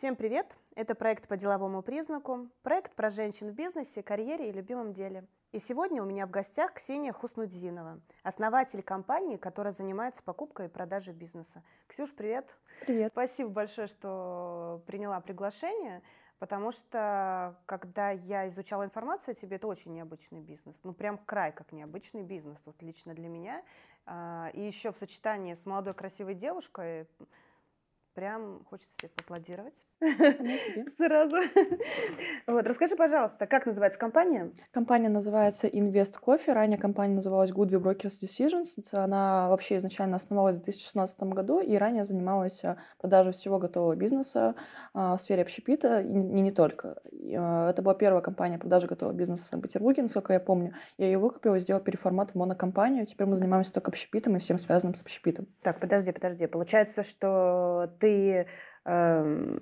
[0.00, 0.56] Всем привет!
[0.76, 5.26] Это проект по деловому признаку, проект про женщин в бизнесе, карьере и любимом деле.
[5.52, 11.12] И сегодня у меня в гостях Ксения Хуснудзинова, основатель компании, которая занимается покупкой и продажей
[11.12, 11.62] бизнеса.
[11.86, 12.56] Ксюш, привет!
[12.86, 13.12] Привет!
[13.12, 16.00] Спасибо большое, что приняла приглашение,
[16.38, 20.76] потому что когда я изучала информацию о тебе, это очень необычный бизнес.
[20.82, 23.62] Ну, прям край как необычный бизнес, вот лично для меня.
[24.06, 27.06] А, и еще в сочетании с молодой красивой девушкой
[28.14, 29.74] прям хочется себе поаплодировать.
[30.96, 31.36] Сразу.
[32.46, 34.50] Вот, расскажи, пожалуйста, как называется компания?
[34.72, 36.52] Компания называется Invest Coffee.
[36.52, 38.94] Ранее компания называлась Goodwill Brokers Decisions.
[38.94, 44.54] Она вообще изначально основалась в 2016 году и ранее занималась э, продажей всего готового бизнеса
[44.94, 47.02] э, в сфере общепита и не, только.
[47.12, 50.72] Э, это была первая компания продажи готового бизнеса в Санкт-Петербурге, насколько я помню.
[50.96, 53.04] Я ее выкупила и сделала переформат в монокомпанию.
[53.04, 55.46] Теперь мы занимаемся только общепитом и всем связанным с общепитом.
[55.62, 56.46] Так, подожди, подожди.
[56.46, 58.46] Получается, что ты
[58.86, 59.60] эм,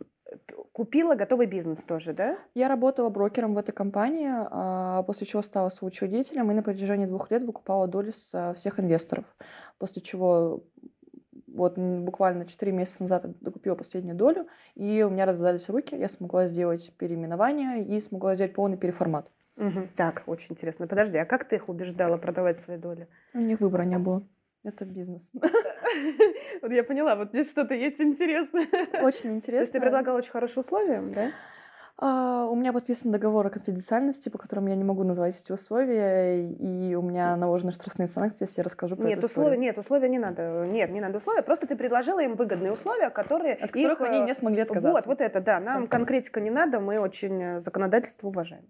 [0.73, 2.39] купила готовый бизнес тоже, да?
[2.55, 7.31] Я работала брокером в этой компании, а, после чего стала соучредителем и на протяжении двух
[7.31, 9.25] лет выкупала доли с всех инвесторов.
[9.79, 10.65] После чего
[11.47, 16.47] вот буквально 4 месяца назад докупила последнюю долю, и у меня развязались руки, я смогла
[16.47, 19.31] сделать переименование и смогла сделать полный переформат.
[19.57, 19.89] Угу.
[19.97, 20.87] Так, очень интересно.
[20.87, 23.09] Подожди, а как ты их убеждала продавать свои доли?
[23.35, 24.23] У них выбора не было.
[24.69, 25.33] Это бизнес.
[26.61, 28.67] Вот я поняла, вот здесь что-то есть интересное.
[29.03, 29.51] Очень интересно.
[29.51, 31.31] То есть ты предлагал очень хорошие условия, да?
[32.01, 36.49] А, у меня подписан договор о конфиденциальности, по которому я не могу назвать эти условия,
[36.49, 40.09] и у меня наложены штрафные санкции, если я расскажу про нет, эту условия, Нет, условия
[40.09, 40.65] не надо.
[40.67, 41.43] Нет, не надо условия.
[41.43, 43.55] Просто ты предложила им выгодные условия, которые...
[43.55, 44.93] От которых их, они не смогли отказаться.
[44.93, 45.59] Вот, вот это, да.
[45.59, 45.91] Нам Все.
[45.91, 48.65] конкретика не надо, мы очень э, законодательство уважаем.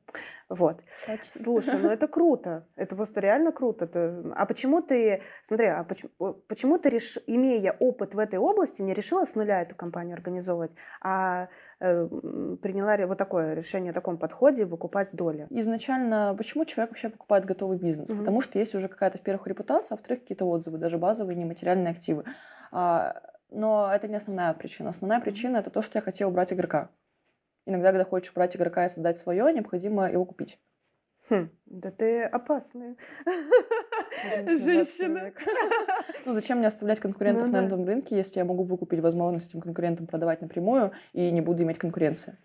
[0.48, 0.80] Вот.
[1.06, 1.42] Точно.
[1.42, 2.66] Слушай, ну это круто.
[2.76, 3.86] Это просто реально круто.
[4.34, 5.20] А почему ты...
[5.44, 6.10] Смотри, а почему,
[6.48, 7.18] почему ты, реш...
[7.26, 10.70] имея опыт в этой области, не решила с нуля эту компанию организовывать,
[11.02, 11.48] а э,
[11.78, 15.46] приняла вот такое решение, о таком подходе, выкупать доли?
[15.50, 18.10] Изначально, почему человек вообще покупает готовый бизнес?
[18.10, 18.18] Mm-hmm.
[18.18, 22.24] Потому что есть уже какая-то, во-первых, репутация, а во-вторых, какие-то отзывы, даже базовые нематериальные активы.
[22.72, 24.90] А, но это не основная причина.
[24.90, 26.90] Основная причина– это то, что я хотела убрать игрока.
[27.64, 30.58] Иногда, когда хочешь брать игрока и создать свое, необходимо его купить.
[31.28, 32.96] Хм, да ты опасная
[34.46, 35.32] женщина.
[36.26, 39.60] Ну, зачем мне оставлять конкурентов ну, на этом рынке, если я могу выкупить возможность этим
[39.60, 42.36] конкурентам продавать напрямую и не буду иметь конкуренции?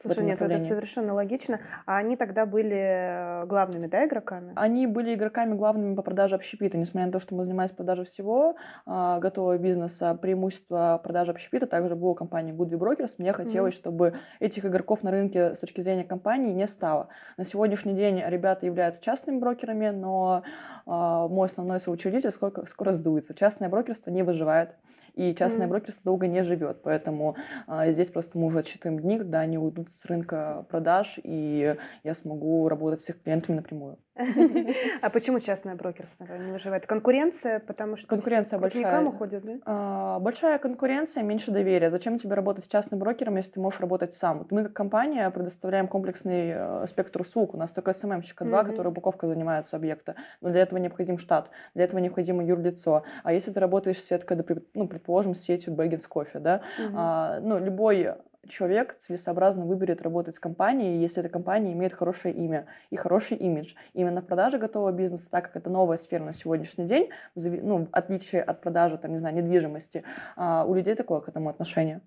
[0.00, 1.60] Слушай, нет, это совершенно логично.
[1.86, 4.52] А они тогда были э, главными, да, игроками?
[4.54, 6.76] Они были игроками главными по продаже общепита.
[6.76, 8.56] Несмотря на то, что мы занимались продажей всего
[8.86, 13.14] э, готового бизнеса, преимущество продажи общепита также было у компании Goodwill Brokers.
[13.18, 13.78] Мне хотелось, mm-hmm.
[13.78, 17.08] чтобы этих игроков на рынке с точки зрения компании не стало.
[17.36, 20.42] На сегодняшний день ребята являются частными брокерами, но
[20.86, 23.34] э, мой основной соучредитель скоро, скоро сдуется.
[23.34, 24.76] Частное брокерство не выживает,
[25.16, 25.70] и частное mm-hmm.
[25.70, 26.82] брокерство долго не живет.
[26.82, 31.76] Поэтому э, здесь просто мы уже отсчитываем дни, когда они уйдут с рынка продаж, и
[32.04, 33.98] я смогу работать с их клиентами напрямую.
[35.02, 36.86] А почему частное брокерство не выживает?
[36.86, 39.04] Конкуренция, потому что конкуренция большая.
[39.04, 39.52] уходят, да?
[39.64, 41.90] А, большая конкуренция, меньше доверия.
[41.90, 44.46] Зачем тебе работать с частным брокером, если ты можешь работать сам?
[44.50, 47.54] Мы как компания предоставляем комплексный э, спектр услуг.
[47.54, 50.16] У нас только СММщика два, который упаковкой занимается объекта.
[50.40, 53.04] Но для этого необходим штат, для этого необходимо юрлицо.
[53.22, 54.38] А если ты работаешь с сеткой,
[54.74, 56.62] ну, предположим, с сетью Baggins Coffee, да,
[56.94, 58.14] а, ну, любой
[58.48, 63.74] человек целесообразно выберет работать с компанией, если эта компания имеет хорошее имя и хороший имидж.
[63.92, 67.88] Именно в продаже готового бизнеса, так как это новая сфера на сегодняшний день, ну, в
[67.92, 70.04] отличие от продажи, там, не знаю, недвижимости,
[70.36, 72.00] а, у людей такое к этому отношение.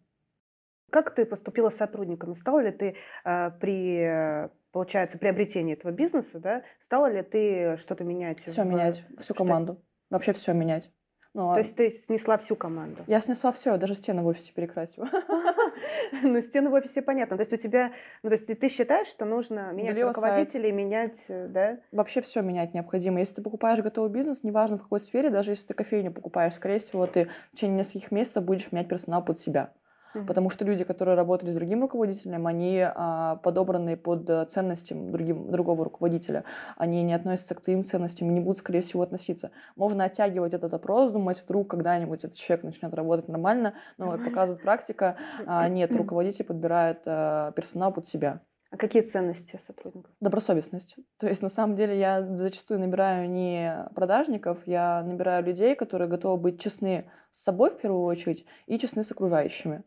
[0.92, 2.34] Как ты поступила с сотрудниками?
[2.34, 8.40] Стала ли ты э, при, получается, приобретении этого бизнеса, да, стала ли ты что-то менять?
[8.40, 8.66] Все в...
[8.66, 9.80] менять, всю команду.
[10.10, 10.92] Вообще все менять.
[11.34, 13.04] Ну, То а есть ты снесла всю команду?
[13.06, 15.08] Я снесла все, даже стены в офисе перекрасила.
[16.24, 17.38] Ну, стены в офисе понятно.
[17.38, 17.92] То есть у тебя,
[18.24, 20.76] ну, то есть ты, ты считаешь, что нужно менять Удалила руководителей, сайт.
[20.76, 21.78] менять, э, да?
[21.92, 23.20] Вообще все менять необходимо.
[23.20, 26.80] Если ты покупаешь готовый бизнес, неважно в какой сфере, даже если ты кофейню покупаешь, скорее
[26.80, 29.72] всего, ты в течение нескольких месяцев будешь менять персонал под себя.
[30.16, 30.26] Угу.
[30.26, 35.84] Потому что люди, которые работали с другим руководителем, они а, подобраны под ценностям другим, другого
[35.84, 36.44] руководителя.
[36.78, 39.52] Они не относятся к твоим ценностям не будут, скорее всего, относиться.
[39.76, 44.64] Можно оттягивать этот опрос, думать, вдруг когда-нибудь этот человек начнет работать нормально, но, как показывает
[44.64, 48.42] практика, а, нет, руководитель подбирает а, персонал под себя.
[48.72, 50.12] А какие ценности сотрудников?
[50.20, 50.96] Добросовестность.
[51.18, 56.38] То есть, на самом деле, я зачастую набираю не продажников, я набираю людей, которые готовы
[56.40, 59.84] быть честны с собой в первую очередь и честны с окружающими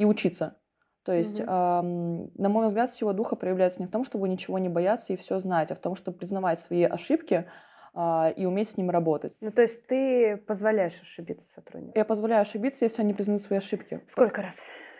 [0.00, 0.56] и учиться.
[1.04, 1.50] То есть, угу.
[1.50, 5.16] эм, на мой взгляд, сила духа проявляется не в том, чтобы ничего не бояться и
[5.16, 7.46] все знать, а в том, чтобы признавать свои ошибки
[7.94, 9.36] э, и уметь с ними работать.
[9.40, 11.98] Ну, то есть ты позволяешь ошибиться сотруднику?
[11.98, 14.00] Я позволяю ошибиться, если они признают свои ошибки.
[14.08, 14.56] Сколько раз?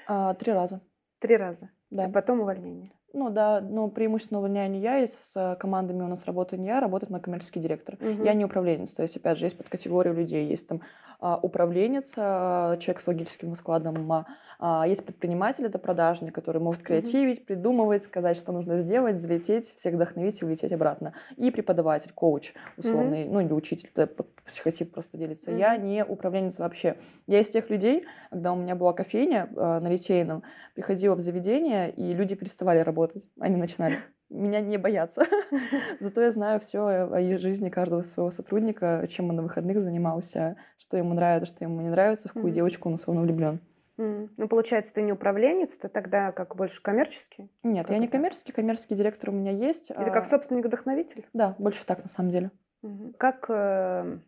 [0.06, 0.82] Э, три раза.
[1.18, 1.70] Три раза.
[1.88, 2.06] Да.
[2.06, 2.92] И потом увольнение.
[3.12, 6.80] Ну да, но преимущественно увольняю не я, и с командами у нас работаю не я,
[6.80, 7.96] работает мой коммерческий директор.
[8.00, 8.24] Мгм.
[8.24, 10.46] Я не управленец, то есть, опять же, есть подкатегория людей.
[10.46, 10.80] Есть там
[11.22, 14.26] а, управленец, а, человек с логическим складом, а,
[14.58, 19.94] а, есть предприниматель, это продажник, который может креативить, придумывать, сказать, что нужно сделать, залететь, всех
[19.94, 21.12] вдохновить и улететь обратно.
[21.36, 24.06] И преподаватель, коуч условный, ну или учитель, это
[24.46, 25.50] психотип просто делится.
[25.50, 25.86] Я Мгм.
[25.86, 26.96] не управленец вообще.
[27.26, 30.42] Я из тех людей, когда у меня была кофейня а, на Литейном,
[30.74, 32.99] приходила в заведение, и люди переставали работать,
[33.38, 33.96] они начинали.
[34.28, 35.22] Меня не боятся.
[36.00, 40.96] Зато я знаю все о жизни каждого своего сотрудника, чем он на выходных занимался, что
[40.96, 42.54] ему нравится, что ему не нравится, в какую Мгм.
[42.54, 43.60] девочку он условно влюблен.
[43.96, 47.50] Ну, получается, ты не управленец, ты тогда как больше коммерческий?
[47.62, 48.12] Нет, Как я не это?
[48.16, 49.90] коммерческий, коммерческий директор у меня есть.
[49.90, 51.26] Или как а, собственник-вдохновитель?
[51.34, 52.50] Да, больше так на самом деле.
[52.80, 53.12] Мгм.
[53.18, 54.18] Как э,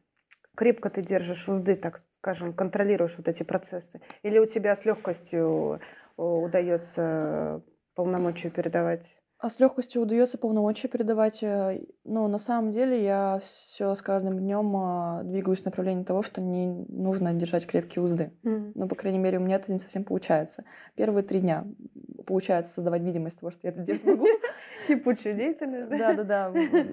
[0.54, 4.02] крепко ты держишь узды, так скажем, контролируешь вот эти процессы?
[4.22, 5.80] Или у тебя с легкостью
[6.18, 7.62] э, удается
[7.94, 9.16] полномочия передавать?
[9.38, 11.42] А с легкостью удается полномочия передавать.
[11.42, 16.40] э, Но на самом деле я все с каждым днем двигаюсь в направлении того, что
[16.40, 18.32] не нужно держать крепкие узды.
[18.44, 18.70] М.
[18.76, 20.64] Ну, по крайней мере, у меня это не совсем получается.
[20.94, 21.66] Первые три дня
[22.22, 24.26] получается создавать видимость того, что я это делать могу.
[24.88, 26.14] Кипучая деятельность, да?
[26.14, 26.52] Да, да,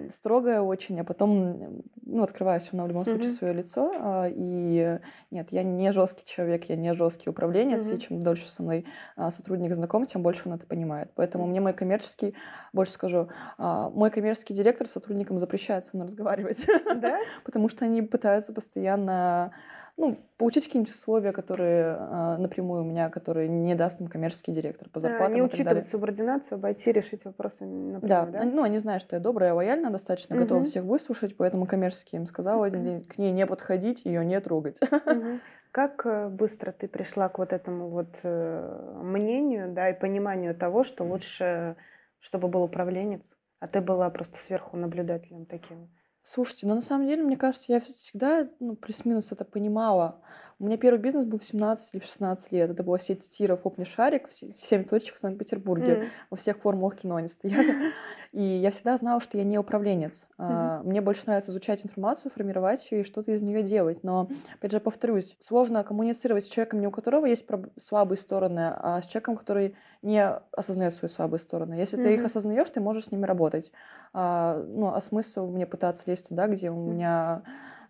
[0.10, 3.92] строгая очень, а потом, ну, открываю все равно в любом случае свое лицо.
[3.96, 5.00] а, И
[5.32, 8.86] нет, я не жесткий человек, я не жесткий управленец, и чем дольше со мной
[9.16, 11.12] а, сотрудник знаком, тем больше он это понимает.
[11.16, 12.36] Поэтому мне мой коммерческий,
[12.74, 16.66] больше скажу, а, мой коммерческий директор сотрудникам запрещает со мной разговаривать,
[16.96, 17.20] Да?
[17.44, 19.52] потому что они пытаются постоянно
[20.00, 24.90] ну, получить какие-нибудь условия, которые а, напрямую у меня, которые не даст им коммерческий директор
[24.90, 25.64] по А, зарплатам Не так далее.
[25.64, 28.40] учитывать субординацию, обойти, решить вопросы напрямую, Да, да?
[28.40, 30.66] они- ну, они знают, что я добрая, лояльна достаточно, готова Мгм.
[30.66, 34.80] всех выслушать, поэтому коммерчески им сказала день к ней не подходить, ее не трогать.
[35.06, 35.42] Мгм.
[35.72, 40.84] Как э, быстро ты пришла к вот этому вот э, мнению, да, и пониманию того,
[40.84, 41.76] что лучше,
[42.20, 43.22] чтобы был управленец,
[43.60, 45.90] а ты была просто сверху наблюдателем таким?
[46.24, 50.22] Слушайте, ну на самом деле, мне кажется, я всегда ну, плюс-минус это понимала.
[50.62, 52.70] У меня первый бизнес был в 17 или в 16 лет.
[52.70, 55.94] Это была сеть тиров «Опни шарик», все- 7 точек в Санкт-Петербурге.
[55.94, 56.06] М.
[56.30, 57.94] Во всех формулах кино они стояли.
[58.34, 60.28] И я всегда знала, что я не управленец.
[60.38, 64.04] А, Мне больше нравится изучать информацию, формировать ее и что-то из нее делать.
[64.04, 69.02] Но, опять же, повторюсь, сложно коммуницировать с человеком, не у которого есть слабые стороны, а
[69.02, 71.74] с человеком, который не осознает свои слабые стороны.
[71.76, 73.72] Если ты их осознаешь, ты можешь с ними работать.
[74.14, 77.44] А, ну, а смысл мне пытаться лезть туда, где у меня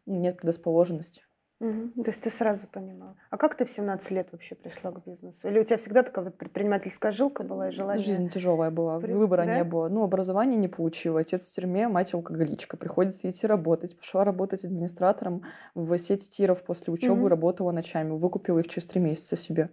[0.05, 1.23] нет предрасположенности?
[1.61, 1.91] Мгм.
[1.91, 3.17] То есть ты сразу понимала.
[3.31, 5.45] А как ты в 17 лет вообще пришла к бизнесу?
[5.45, 8.01] Или у тебя всегда такая вот предпринимательская жилка была и желание?
[8.01, 9.57] Жизнь тяжелая была, При- выбора да?
[9.57, 9.89] не было.
[9.89, 11.19] Ну, образование не получила.
[11.19, 12.77] Отец в тюрьме, мать алкоголичка.
[12.77, 13.97] Приходится идти работать.
[13.97, 15.43] Пошла работать администратором
[15.75, 17.27] в сеть тиров после учебы, Мгм.
[17.27, 18.11] работала ночами.
[18.11, 19.69] Выкупила их через три месяца себе.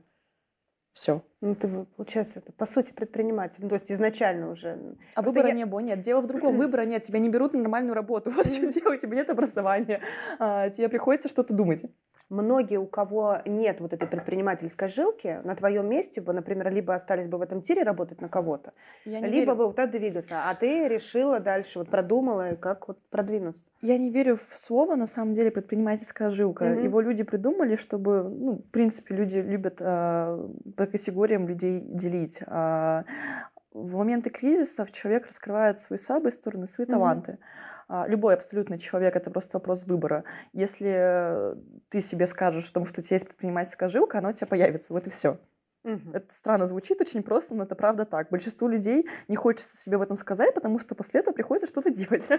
[0.97, 1.23] Все.
[1.43, 3.59] Ну, ты, получается, это, по сути, предприниматель.
[3.59, 4.97] Ну, то есть изначально уже.
[5.15, 5.81] А Просто выбора я- не было.
[5.81, 6.57] Нет, дело в другом.
[6.57, 7.03] Выбора нет.
[7.03, 8.31] Тебя не берут на нормальную работу.
[8.35, 8.95] Вот что дело.
[8.95, 10.01] У тебя нет образования.
[10.39, 11.85] А, тебе приходится что-то думать.
[12.29, 17.29] Многие, у кого нет вот этой предпринимательской жилки, на твоем месте бы, например, либо остались
[17.29, 18.73] бы в этом тире работать на кого-то,
[19.05, 20.43] либо верю, бы вот так двигаться.
[20.45, 23.63] А ты решила дальше, вот продумала, и как вот продвинуться.
[23.81, 26.65] я не верю в слово, на самом деле, предпринимательская жилка.
[26.65, 26.83] Мгм.
[26.83, 32.41] Его люди придумали, чтобы, ну, в принципе, люди любят а, по категориям людей делить.
[32.47, 33.05] А,
[33.73, 36.93] в моменты кризисов человек раскрывает свои слабые стороны, свои Мгм.
[36.93, 37.39] таланты.
[37.89, 40.25] Любой абсолютно человек это просто вопрос выбора.
[40.53, 41.55] Если
[41.89, 44.93] ты себе скажешь, потому что у тебя есть предпринимательская жилка, она у тебя появится.
[44.93, 45.39] Вот и все.
[46.13, 48.31] Это странно звучит очень просто, но это правда так.
[48.31, 52.29] Большинству людей не хочется себе в этом сказать, потому что после этого приходится что-то делать.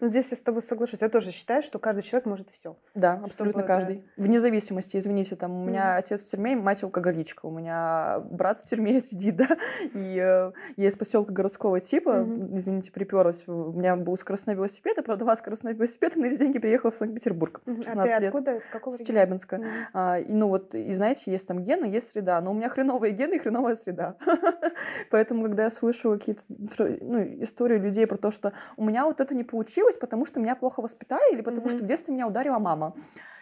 [0.00, 1.00] Ну, здесь я с тобой соглашусь.
[1.00, 2.76] Я тоже считаю, что каждый человек может все.
[2.94, 4.04] Да, абсолютно каждый.
[4.16, 8.64] Вне зависимости, извините, там у меня отец в тюрьме, мать алкоголичка, у меня брат в
[8.64, 9.48] тюрьме сидит, да,
[9.94, 15.02] и э, я из поселка городского типа, извините, приперлась, у меня был скоростной велосипед, я
[15.02, 18.34] продала скоростной велосипед, и на эти деньги приехала в Санкт-Петербург в А ты 16 лет.
[18.34, 18.60] откуда?
[18.90, 19.02] С?
[19.02, 19.60] Челябинска.
[19.92, 23.12] А, и, ну вот, и знаете, есть там гены, есть среда, но у меня хреновые
[23.12, 24.16] гены и хреновая среда.
[25.10, 29.34] Поэтому, когда я слышу какие-то ну, истории людей про то, что у меня вот это
[29.34, 31.76] не получилось, потому что меня плохо воспитали, или потому Мгм.
[31.76, 32.94] что в детстве меня ударила мама,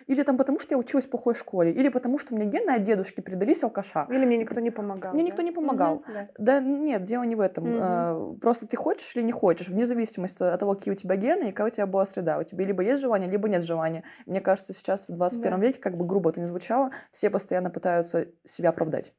[0.06, 2.82] или там потому что я училась в плохой школе, или потому что мне гены от
[2.82, 4.06] дедушки передались алкаша.
[4.10, 5.12] Или мне никто не помогал.
[5.14, 5.28] Мне да?
[5.28, 5.96] никто не помогал.
[5.96, 6.28] Мгм, да.
[6.38, 7.64] Да нет, дело не в этом.
[7.68, 7.78] Мгм.
[7.82, 11.48] А, Просто ты хочешь или не хочешь, вне зависимости от того, какие у тебя гены
[11.48, 12.38] и какая у тебя была среда.
[12.38, 14.04] У тебя либо есть желание, либо нет желания.
[14.26, 15.66] Мне кажется, сейчас в 21 Да.
[15.66, 19.14] веке, как бы грубо это ни звучало, все постоянно пытаются себя оправдать.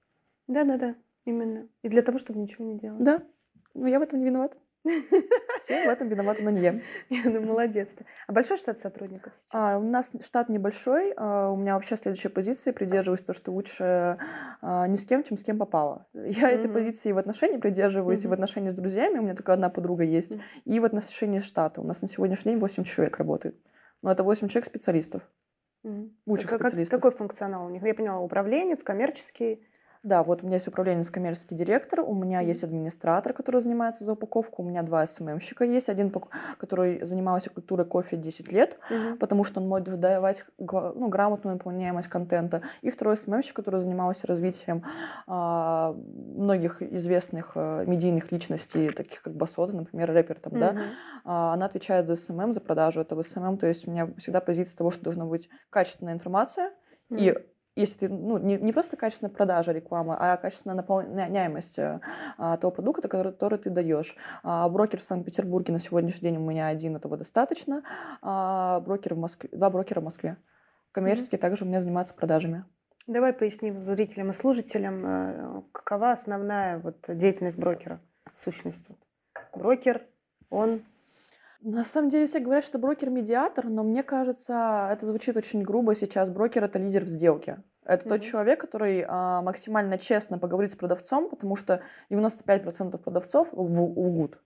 [0.48, 1.68] Да-да-да, именно.
[1.82, 3.04] И для того, чтобы ничего не делать.
[3.04, 3.24] Да,
[3.74, 4.56] но я в этом не виноват.
[5.58, 6.80] Все в этом виноваты, но не я.
[7.26, 8.06] Ну, молодец ты.
[8.28, 9.50] А большой штат сотрудников сейчас?
[9.52, 11.14] А, у нас штат небольшой.
[11.18, 12.74] А, у меня вообще следующая позиция.
[12.74, 14.18] Придерживаюсь то, что лучше
[14.62, 16.08] а, не с кем, чем с кем попало.
[16.14, 16.56] Я mm-hmm.
[16.56, 18.28] этой позиции в отношении придерживаюсь, mm-hmm.
[18.28, 19.20] и в отношении с друзьями.
[19.20, 20.36] У меня только одна подруга есть.
[20.36, 20.62] Mm-hmm.
[20.66, 21.82] И в отношении штата.
[21.82, 23.56] У нас на сегодняшний день 8 человек работает.
[24.02, 25.24] Но это 8 человек специалистов.
[26.26, 27.00] Лучших как, специалистов.
[27.00, 27.84] Какой функционал у них?
[27.84, 29.64] Я поняла, управленец, коммерческий.
[30.06, 34.12] Да, вот у меня есть управленец, коммерческий директор, у меня есть администратор, который занимается за
[34.12, 36.14] упаковку, у меня два СММщика есть, один,
[36.60, 39.16] который занимался культурой кофе 10 лет, mm-hmm.
[39.16, 44.84] потому что он может давать ну, грамотную наполняемость контента, и второй СММщик, который занимался развитием
[45.26, 50.60] а, многих известных а, медийных личностей, таких как Басота, например, рэпер там, mm-hmm.
[50.60, 50.76] да,
[51.24, 54.78] а, она отвечает за СММ, за продажу этого СММ, то есть у меня всегда позиция
[54.78, 56.74] того, что должна быть качественная информация,
[57.10, 57.18] mm-hmm.
[57.18, 62.00] и если ты, ну, не, не просто качественная продажа рекламы, а качественная наполняемость э,
[62.38, 64.16] а, того продукта, который, который ты даешь.
[64.44, 67.84] А, брокер в Санкт-Петербурге на сегодняшний день у меня один, этого достаточно.
[68.22, 70.38] А, брокер в Москве, два брокера в Москве.
[70.92, 71.42] Коммерческие mm-hmm.
[71.42, 72.64] также у меня занимаются продажами.
[73.08, 78.00] Давай поясним зрителям и слушателям, э, какова основная вот деятельность брокера,
[78.44, 78.88] сущность.
[79.54, 80.02] Брокер,
[80.50, 80.82] он
[81.66, 85.96] на самом деле все говорят, что брокер медиатор, но мне кажется, это звучит очень грубо
[85.96, 86.30] сейчас.
[86.30, 87.64] Брокер это лидер в сделке.
[87.84, 88.10] Это mm-hmm.
[88.10, 91.82] тот человек, который а, максимально честно поговорит с продавцом, потому что
[92.12, 94.40] 95% продавцов лгут.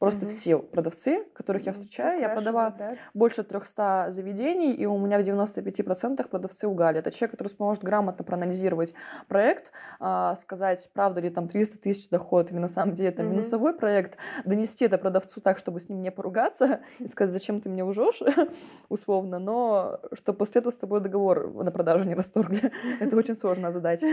[0.00, 0.32] Просто угу.
[0.32, 2.96] все продавцы, которых я встречаю, ну, я продавала да.
[3.12, 7.00] больше 300 заведений, и у меня в 95% продавцы угали.
[7.00, 8.94] Это человек, который сможет грамотно проанализировать
[9.28, 13.32] проект, а, сказать, правда ли там 300 тысяч доход, или на самом деле это угу.
[13.32, 14.16] минусовой проект,
[14.46, 18.22] донести это продавцу так, чтобы с ним не поругаться, и сказать, зачем ты мне лжешь,
[18.88, 22.72] условно, но что после этого с тобой договор на продажу не расторгли.
[23.00, 24.06] это очень сложная задача.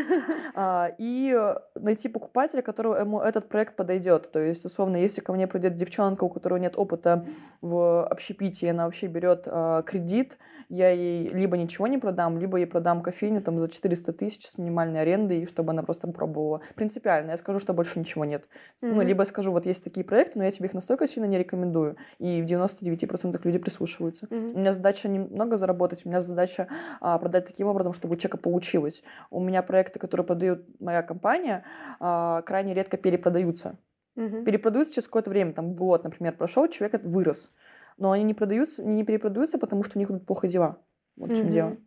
[0.53, 1.33] А, и
[1.75, 4.29] найти покупателя, которому этот проект подойдет.
[4.33, 7.25] То есть, условно, если ко мне придет девчонка, у которой нет опыта
[7.61, 10.37] в общепитии, она вообще берет э, кредит,
[10.69, 14.57] я ей либо ничего не продам, либо ей продам кофейню там за 400 тысяч с
[14.57, 16.61] минимальной арендой, чтобы она просто пробовала.
[16.75, 17.31] Принципиально.
[17.31, 18.43] Я скажу, что больше ничего нет.
[18.83, 18.93] Mm-hmm.
[18.93, 21.95] Ну, либо скажу, вот есть такие проекты, но я тебе их настолько сильно не рекомендую.
[22.19, 24.25] И в 99% люди прислушиваются.
[24.25, 24.53] Mm-hmm.
[24.55, 26.67] У меня задача немного заработать, у меня задача
[26.99, 29.03] а, продать таким образом, чтобы у человека получилось.
[29.31, 31.63] У меня проекты, которые продает моя компания,
[31.99, 33.77] а, крайне редко перепродаются.
[34.17, 34.43] Угу.
[34.43, 37.53] Перепродаются через какое-то время, там год, например, прошел, человек вырос.
[37.97, 40.79] Но они не продаются, не перепродаются, потому что у них идут плохо дела.
[41.15, 41.77] Вот в чем дело.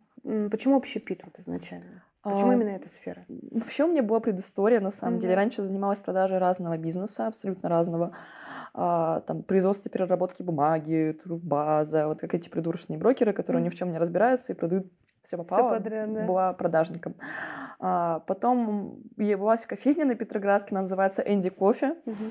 [0.49, 2.03] Почему общепит вот изначально?
[2.23, 3.25] Почему а, именно эта сфера?
[3.27, 5.35] Вообще у меня была предыстория, на самом mm деле.
[5.35, 8.15] Раньше занималась продажей разного бизнеса, абсолютно разного.
[8.73, 13.75] А, там, производство переработки бумаги, база, вот как эти придурочные брокеры, которые mm ни в
[13.75, 14.85] чем не разбираются и продают
[15.23, 15.73] все попало.
[15.73, 16.25] Все подряд, да.
[16.25, 17.15] Была продажником.
[17.79, 21.95] А, потом явилась кофейня на Петроградке, она называется Энди Кофе.
[22.05, 22.23] Угу.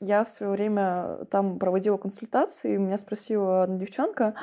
[0.00, 4.34] Я в свое время там проводила консультации, и меня спросила одна девчонка,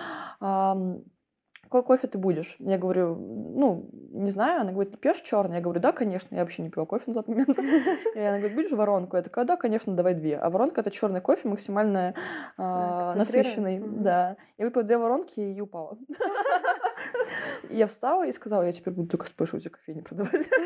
[1.67, 2.55] какой кофе ты будешь?
[2.59, 4.61] Я говорю, ну, не знаю.
[4.61, 5.57] Она говорит, пьешь черный?
[5.57, 6.33] Я говорю, да, конечно.
[6.33, 7.49] Я вообще не пила кофе на тот момент.
[8.15, 9.17] И она говорит, будешь воронку?
[9.17, 10.37] Я такая, да, конечно, давай две.
[10.37, 12.13] А воронка это черный кофе, максимально
[12.57, 12.61] э,
[13.15, 13.79] насыщенный.
[13.79, 14.37] Да.
[14.57, 15.97] Я выпила две воронки и упала.
[17.69, 20.49] Я встала и сказала, я теперь буду только спешлти кофейни продавать.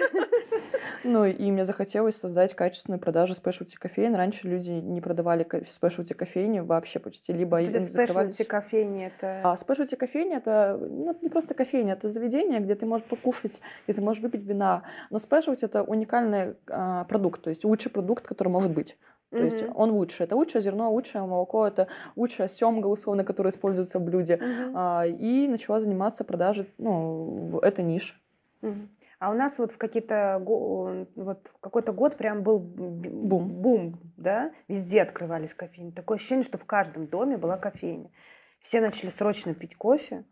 [1.04, 4.16] Ну, и мне захотелось создать качественную продажу спешлти кофеин.
[4.16, 8.46] Раньше люди не продавали спешлти кофейни вообще почти, либо они закрывались.
[8.46, 9.42] Кофейни это...
[9.44, 13.96] А спешлти кофейни это ну, не просто кофейня, это заведение, где ты можешь покушать, где
[13.96, 14.84] ты можешь выпить вина.
[15.10, 18.98] Но спешлти это уникальный а, продукт, то есть лучший продукт, который может быть.
[19.32, 19.46] То mm-hmm.
[19.46, 20.24] есть он лучше.
[20.26, 24.36] Это лучшее зерно, лучшее молоко, это лучшая семга, условно, которая используется в блюде.
[24.36, 24.72] Mm-hmm.
[24.76, 28.16] А, и начала заниматься продажей ну, в этой нише.
[28.62, 28.88] Mm-hmm.
[29.20, 33.50] А у нас вот в какие-то вот какой-то год прям был бум.
[33.50, 35.92] бум, да, везде открывались кофейни.
[35.92, 38.10] Такое ощущение, что в каждом доме была кофейня.
[38.62, 40.26] Все начали срочно пить кофе.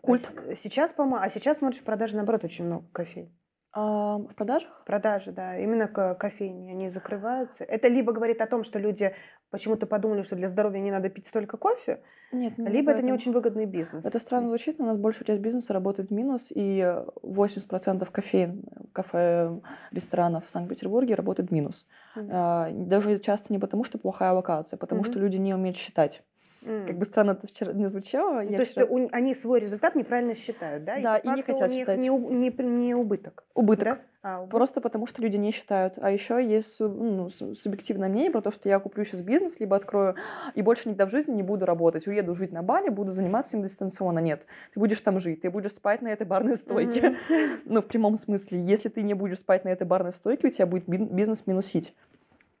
[0.00, 0.26] Культ.
[0.48, 3.30] А сейчас, по-моему, а сейчас смотришь в продаже, наоборот, очень много кофей.
[3.76, 4.70] А, в продажах?
[4.86, 5.58] Продажи, да.
[5.58, 7.64] Именно кофейни, они закрываются.
[7.64, 9.12] Это либо говорит о том, что люди
[9.50, 12.00] почему-то подумали, что для здоровья не надо пить столько кофе,
[12.30, 14.04] Нет, не либо это не очень выгодный бизнес.
[14.04, 16.80] Это странно звучит, но у нас большая часть бизнеса работает в минус, и
[17.22, 18.62] 80% кофеин,
[18.92, 21.88] кафе, ресторанов в Санкт-Петербурге работает в минус.
[22.16, 22.86] Mm-hmm.
[22.86, 25.10] Даже часто не потому, что плохая локация, а потому mm-hmm.
[25.10, 26.22] что люди не умеют считать.
[26.64, 26.86] Mm.
[26.86, 28.40] Как бы странно это вчера не звучало.
[28.40, 28.82] Ну, то вчера...
[28.82, 30.98] есть у, они свой результат неправильно считают, да?
[30.98, 32.00] Да, и, и не хотят считать.
[32.00, 33.44] Не, не, не убыток.
[33.52, 33.84] Убыток.
[33.84, 33.98] Да?
[34.22, 34.50] А, убыток.
[34.50, 35.98] Просто потому, что люди не считают.
[36.00, 40.14] А еще есть ну, субъективное мнение про то, что я куплю сейчас бизнес, либо открою
[40.54, 42.06] и больше никогда в жизни не буду работать.
[42.06, 44.20] Уеду жить на Бали, буду заниматься им дистанционно.
[44.20, 47.18] Нет, ты будешь там жить, ты будешь спать на этой барной стойке.
[47.28, 47.60] Mm-hmm.
[47.66, 48.62] ну, в прямом смысле.
[48.62, 51.94] Если ты не будешь спать на этой барной стойке, у тебя будет бизнес минусить.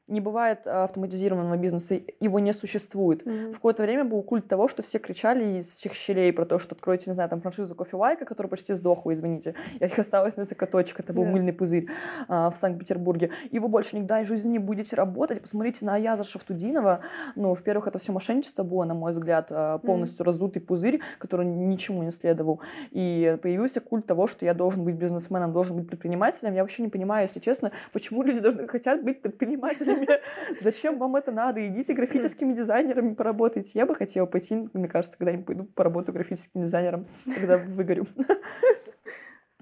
[0.06, 3.22] Не бывает автоматизированного бизнеса, его не существует.
[3.22, 3.52] Mm-hmm.
[3.52, 6.74] В какое-то время был культ того, что все кричали из всех щелей про то, что
[6.74, 9.54] откройте, не знаю, там франшизу кофевайка, которая почти сдохла, извините.
[9.80, 11.30] И их осталось несколько точек, это был yeah.
[11.30, 11.88] мыльный пузырь
[12.28, 13.30] а, в Санкт-Петербурге.
[13.50, 15.40] И вы больше никогда в жизни не будете работать.
[15.40, 17.00] Посмотрите на Аяза Шафтудинова.
[17.34, 20.26] Ну, во-первых, это все мошенничество было, на мой взгляд, а, полностью mm-hmm.
[20.26, 22.60] раздутый пузырь, который ничему не следовал.
[22.90, 26.52] И появился культ того, что я должен быть бизнесменом, должен быть предпринимателем.
[26.52, 30.20] Я вообще не понимаю, если честно, почему люди должны хотят быть предпринимателями дизайнерами.
[30.60, 31.66] Зачем вам это надо?
[31.66, 33.78] Идите графическими дизайнерами поработайте.
[33.78, 38.06] Я бы хотела пойти, мне кажется, когда-нибудь пойду поработаю графическим дизайнером, когда выгорю.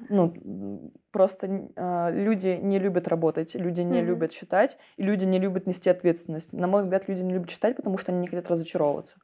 [0.09, 4.05] Ну, просто э, люди не любят работать, люди не mm-hmm.
[4.05, 6.53] любят считать, и люди не любят нести ответственность.
[6.53, 9.17] На мой взгляд, люди не любят считать, потому что они не хотят разочаровываться.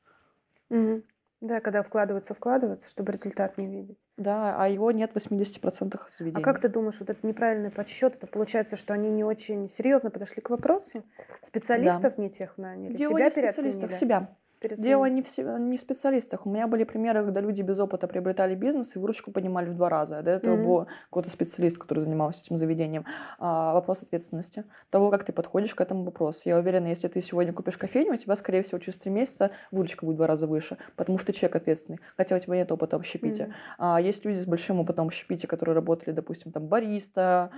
[0.70, 1.02] Mm-hmm.
[1.40, 3.98] Да, когда вкладываться, вкладываться, чтобы результат не видеть.
[4.16, 6.42] Да, а его нет в 80% заведений.
[6.42, 10.10] А как ты думаешь, вот этот неправильный подсчет, это получается, что они не очень серьезно
[10.10, 11.04] подошли к вопросу?
[11.44, 12.22] Специалистов да.
[12.22, 12.96] не тех наняли?
[12.96, 14.36] Дело себя не специалистов, себя.
[14.60, 16.46] Дело не в, не в специалистах.
[16.46, 19.88] У меня были примеры, когда люди без опыта приобретали бизнес и выручку поднимали в два
[19.88, 20.22] раза.
[20.22, 20.64] До этого mm-hmm.
[20.64, 23.04] был какой-то специалист, который занимался этим заведением.
[23.38, 24.64] А, вопрос ответственности.
[24.90, 26.42] Того, как ты подходишь к этому вопросу.
[26.46, 30.04] Я уверена, если ты сегодня купишь кофейню, у тебя, скорее всего, через три месяца выручка
[30.04, 32.96] будет в два раза выше, потому что ты человек ответственный, хотя у тебя нет опыта
[32.96, 33.44] в общепите.
[33.44, 33.74] Mm-hmm.
[33.78, 37.50] А, есть люди с большим опытом в общепите, которые работали, допустим, там, бариста,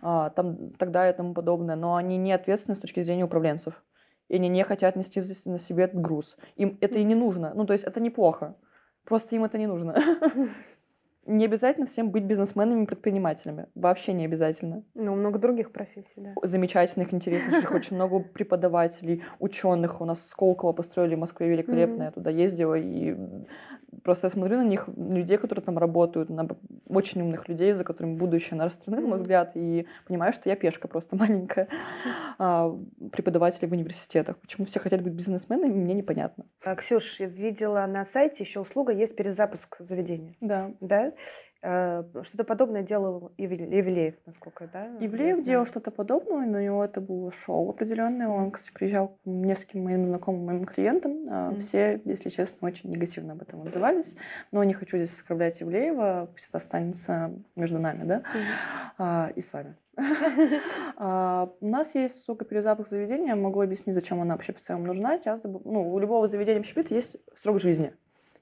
[0.00, 3.82] а, там, так далее и тому подобное, но они не ответственны с точки зрения управленцев
[4.28, 6.36] и они не хотят нести на себе этот груз.
[6.56, 7.52] Им это и не нужно.
[7.54, 8.56] Ну, то есть это неплохо.
[9.04, 9.94] Просто им это не нужно.
[11.26, 13.66] Не обязательно всем быть бизнесменами и предпринимателями.
[13.74, 14.84] Вообще не обязательно.
[14.94, 16.34] Ну, много других профессий, да.
[16.42, 20.00] Замечательных, интересных, очень много преподавателей, ученых.
[20.00, 22.04] У нас Сколково построили в Москве великолепно.
[22.04, 23.16] Я туда ездила и
[24.02, 26.46] Просто я смотрю на них, людей, которые там работают, на
[26.88, 30.56] очень умных людей, за которыми будущее нашей страны, на мой взгляд, и понимаю, что я
[30.56, 31.68] пешка просто маленькая.
[32.38, 32.76] А,
[33.12, 34.38] преподаватели в университетах.
[34.38, 36.44] Почему все хотят быть бизнесменами, мне непонятно.
[36.64, 40.34] А, Ксюш, видела на сайте еще услуга, есть перезапуск заведения.
[40.40, 40.72] Да.
[40.80, 41.12] Да?
[41.68, 44.84] Э, что-то подобное делал Евлеев, насколько, да?
[45.00, 48.28] Евлеев делал что-то подобное, но у него это было шоу определенное.
[48.28, 51.24] Он, кстати, приезжал к нескольким моим знакомым, моим клиентам.
[51.24, 51.60] Mm-hmm.
[51.60, 54.14] Все, если честно, очень негативно об этом отзывались.
[54.52, 58.22] Но не хочу здесь оскорблять Евлеева, пусть это останется между нами, да,
[58.98, 59.32] mm-hmm.
[59.34, 59.76] и с вами.
[60.98, 63.34] А, у нас есть ссылка перезапуск заведения.
[63.34, 65.18] Могу объяснить, зачем она вообще в целом нужна.
[65.18, 67.92] Часто, ну, у любого заведения общепита есть срок жизни.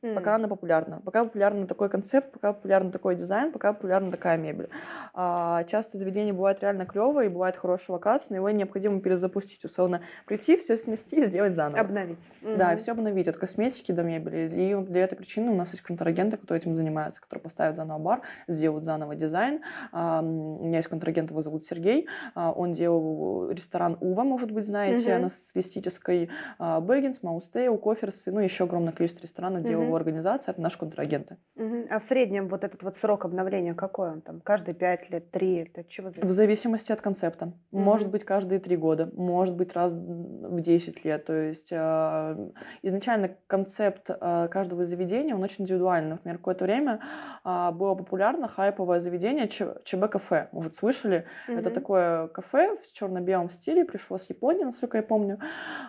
[0.05, 0.14] Mm.
[0.14, 1.01] Пока она популярна.
[1.03, 4.69] Пока популярен такой концепт, пока популярен такой дизайн, пока популярна такая мебель.
[5.14, 9.64] А, часто заведение бывает реально клевое, и бывает хорошая локация, но его необходимо перезапустить.
[9.64, 11.81] Условно, прийти, все снести и сделать заново.
[11.81, 12.19] Обновить.
[12.43, 12.77] Да, mm-hmm.
[12.77, 13.29] и все обновить.
[13.29, 14.51] От косметики до мебели.
[14.55, 18.21] И для этой причины у нас есть контрагенты, которые этим занимаются, которые поставят заново бар,
[18.47, 19.62] сделают заново дизайн.
[19.90, 22.09] А, у меня есть контрагент, его зовут Сергей.
[22.35, 25.19] А, он делал ресторан Ува, может быть, знаете, mm-hmm.
[25.19, 26.29] на социалистической.
[26.59, 29.69] А, Бэггинс, Mousetail, Коферсы, ну, еще огромное количество ресторанов mm-hmm.
[29.69, 31.37] делал его организация, это наши контрагенты.
[31.57, 31.87] Угу.
[31.90, 34.40] А в среднем вот этот вот срок обновления какой он там?
[34.40, 35.57] Каждые пять лет, три?
[35.57, 36.24] Это чего зависит?
[36.24, 37.52] В зависимости от концепта.
[37.70, 37.80] Угу.
[37.80, 41.24] Может быть, каждые три года, может быть, раз в 10 лет.
[41.24, 42.50] То есть э,
[42.83, 46.12] изначально концепт э, каждого заведения, он очень индивидуальный.
[46.12, 47.00] Например, какое-то время
[47.44, 50.48] э, было популярно хайповое заведение ЧБ-кафе.
[50.52, 51.26] Может, слышали?
[51.48, 51.59] Угу.
[51.59, 55.38] Это такое кафе в черно-белом стиле, пришло с Японии, насколько я помню,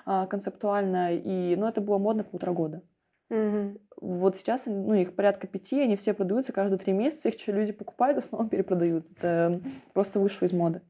[0.05, 1.15] э, концептуально.
[1.15, 2.81] И, ну, это было модно полтора года.
[3.29, 3.79] Угу.
[4.01, 8.17] Вот сейчас ну, их порядка пяти, они все продаются каждые три месяца, их люди покупают,
[8.19, 9.07] и снова перепродают.
[9.11, 9.61] Это
[9.93, 10.81] просто вышло из моды.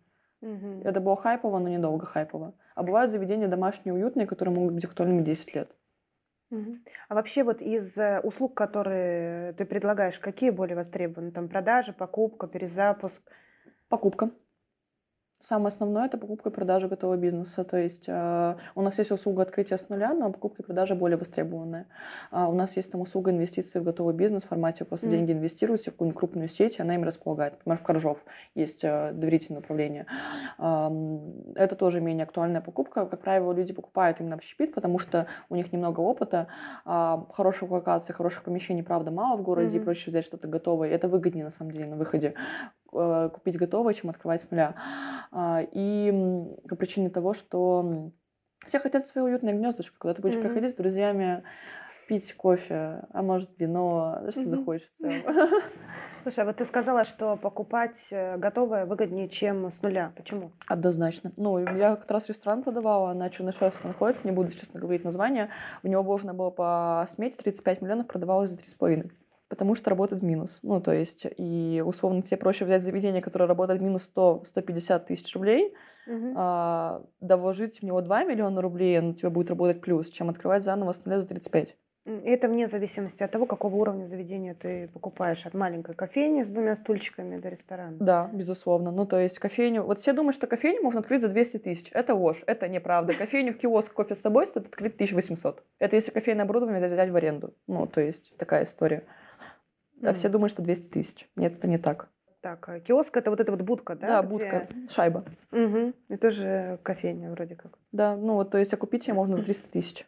[0.41, 0.81] Угу.
[0.83, 2.53] Это было хайпово, но недолго хайпово.
[2.75, 5.75] А бывают заведения домашние, уютные, которые могут быть актуальными 10 лет.
[6.51, 6.77] Угу.
[7.09, 11.31] А вообще вот из э, услуг, которые ты предлагаешь, какие более востребованы?
[11.31, 13.21] Там продажа, покупка, перезапуск?
[13.89, 14.29] Покупка.
[15.45, 17.63] Самое основное– это покупка и продажа готового бизнеса.
[17.63, 21.17] То есть э, у нас есть услуга открытия с нуля, но покупка и продажа более
[21.17, 21.85] востребованная.
[22.31, 25.11] Э, у нас есть там услуга инвестиции в готовый бизнес в формате просто mm.
[25.11, 27.53] деньги инвестируются в какую-нибудь крупную сеть, и она им располагает.
[27.53, 30.07] Например, в Коржов есть э, доверительное управление.
[30.57, 30.89] Э,
[31.53, 33.05] это тоже менее актуальная покупка.
[33.05, 36.47] Как правило, люди покупают именно общепит, потому что у них немного опыта,
[36.87, 39.81] э, хороших локаций, хороших помещений, правда, мало в городе, mm-hmm.
[39.81, 40.89] и проще взять что-то готовое.
[40.89, 42.33] Это выгоднее, на самом деле, на выходе
[42.89, 44.75] купить готовое, чем открывать с нуля.
[45.31, 46.11] А, и
[46.67, 48.11] по причине того, что
[48.65, 50.41] все хотят свое уютное гнездышко, когда ты будешь mm-hmm.
[50.41, 51.43] проходить с друзьями,
[52.07, 54.45] пить кофе, а может вино, что mm-hmm.
[54.45, 55.09] захочется.
[56.23, 60.11] Слушай, а вот ты сказала, что покупать э, готовое выгоднее, чем с нуля.
[60.15, 60.51] Почему?
[60.67, 61.31] Однозначно.
[61.37, 65.49] Ну, я как раз ресторан продавала на Чернышевском находится, не буду, честно говорить, название.
[65.83, 69.11] У него должно было по смете 35 миллионов, продавалось за 3,5.
[69.47, 70.59] Потому что работает в минус.
[70.63, 75.33] Ну, то есть, и условно тебе проще взять заведение, которое работает в минус 100-150 тысяч
[75.35, 75.75] рублей,
[76.07, 76.33] угу.
[76.35, 80.63] а, да вложить в него 2 миллиона рублей, оно тебе будет работать плюс, чем открывать
[80.63, 81.77] заново с нуля за 35.
[82.05, 85.43] Это вне зависимости от того, какого уровня заведения ты покупаешь.
[85.47, 87.97] От маленькой кофейни с двумя стульчиками до ресторана.
[87.99, 88.91] Да, безусловно.
[88.91, 89.81] Ну, то есть кофейню...
[89.81, 91.89] Вот все думают, что кофейню можно открыть за 200 тысяч.
[91.93, 93.15] Это ложь, это неправда.
[93.15, 95.63] Кофейню, киоск, кофе с собой стоит открыть 1800.
[95.79, 97.55] Это если кофейное оборудование взять в аренду.
[97.65, 99.03] Ну, то есть такая история.
[100.01, 100.13] А mm.
[100.13, 101.29] все думают, что 200 тысяч.
[101.35, 102.09] Нет, это не так.
[102.41, 104.07] Так, а киоск это вот эта вот будка, да?
[104.07, 104.29] Да, где...
[104.29, 105.25] будка, шайба.
[105.51, 105.93] Угу.
[106.09, 107.79] И тоже кофейня вроде как.
[107.91, 110.05] Да, ну вот, то есть, а купить ее можно за 300 тысяч.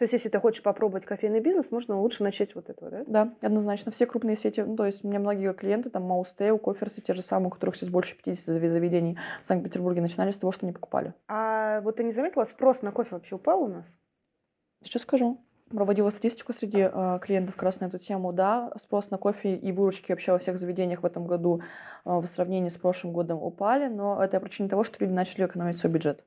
[0.00, 3.04] То есть, если ты хочешь попробовать кофейный бизнес, можно лучше начать вот этого, да?
[3.06, 3.90] Да, однозначно.
[3.92, 7.20] Все крупные сети, ну, то есть у меня многие клиенты, там, Маустейл, Коферсы, те же
[7.20, 11.12] самые, у которых сейчас больше 50 заведений в Санкт-Петербурге, начинали с того, что не покупали.
[11.28, 13.84] А вот ты не заметила, спрос на кофе вообще упал у нас?
[14.82, 15.38] Сейчас скажу.
[15.70, 18.32] Проводила статистику среди э, клиентов как раз на эту тему.
[18.32, 21.62] Да, спрос на кофе и выручки вообще во всех заведениях в этом году
[22.04, 25.76] э, в сравнении с прошлым годом упали, но это причина того, что люди начали экономить
[25.76, 26.24] свой бюджет.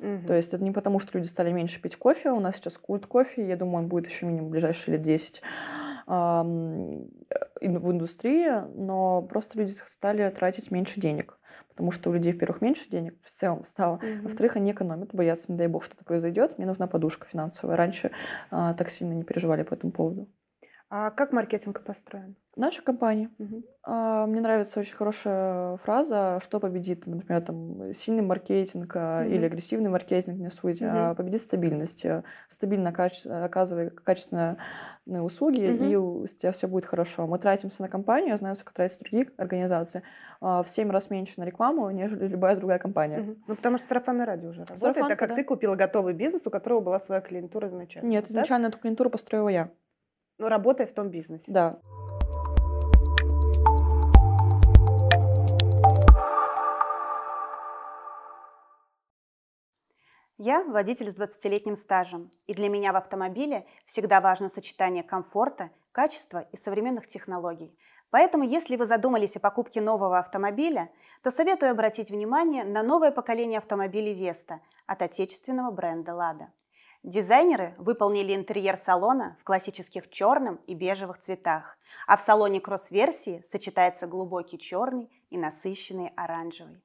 [0.00, 0.26] Угу.
[0.26, 2.30] То есть это не потому, что люди стали меньше пить кофе.
[2.30, 3.46] У нас сейчас культ кофе.
[3.46, 5.42] Я думаю, он будет еще минимум в ближайшие лет 10
[6.06, 11.38] в индустрии, но просто люди стали тратить меньше денег.
[11.68, 13.96] Потому что у людей, во-первых, меньше денег в целом стало.
[13.96, 14.22] Mm-hmm.
[14.22, 16.56] Во-вторых, они экономят, боятся, не дай бог, что-то произойдет.
[16.56, 17.76] Мне нужна подушка финансовая.
[17.76, 18.12] Раньше
[18.50, 20.28] а, так сильно не переживали по этому поводу.
[20.88, 22.36] А как маркетинг построен?
[22.56, 23.30] Наша компания.
[23.38, 23.62] Угу.
[23.82, 29.28] А, мне нравится очень хорошая фраза, что победит, например, там сильный маркетинг угу.
[29.28, 30.90] или агрессивный маркетинг, не суть, угу.
[30.90, 32.06] а победит стабильность.
[32.48, 34.56] Стабильно каче- оказывая качественные
[35.06, 35.84] услуги, угу.
[35.84, 37.26] и у тебя все будет хорошо.
[37.26, 40.02] Мы тратимся на компанию, я знаю, сколько тратятся другие организации,
[40.40, 43.20] а, в 7 раз меньше на рекламу, нежели любая другая компания.
[43.20, 43.36] Угу.
[43.48, 45.34] Ну, потому что сарафанное радио уже работает, Сарафанка, так как да.
[45.34, 48.08] ты купила готовый бизнес, у которого была своя клиентура изначально.
[48.08, 49.70] Нет, изначально эту клиентуру построила я.
[50.38, 51.44] Но работая в том бизнесе.
[51.48, 51.80] Да.
[60.38, 66.46] Я водитель с 20-летним стажем, и для меня в автомобиле всегда важно сочетание комфорта, качества
[66.52, 67.74] и современных технологий.
[68.10, 70.90] Поэтому, если вы задумались о покупке нового автомобиля,
[71.22, 76.52] то советую обратить внимание на новое поколение автомобилей Веста от отечественного бренда «Лада».
[77.02, 84.06] Дизайнеры выполнили интерьер салона в классических черном и бежевых цветах, а в салоне кросс-версии сочетается
[84.06, 86.82] глубокий черный и насыщенный оранжевый.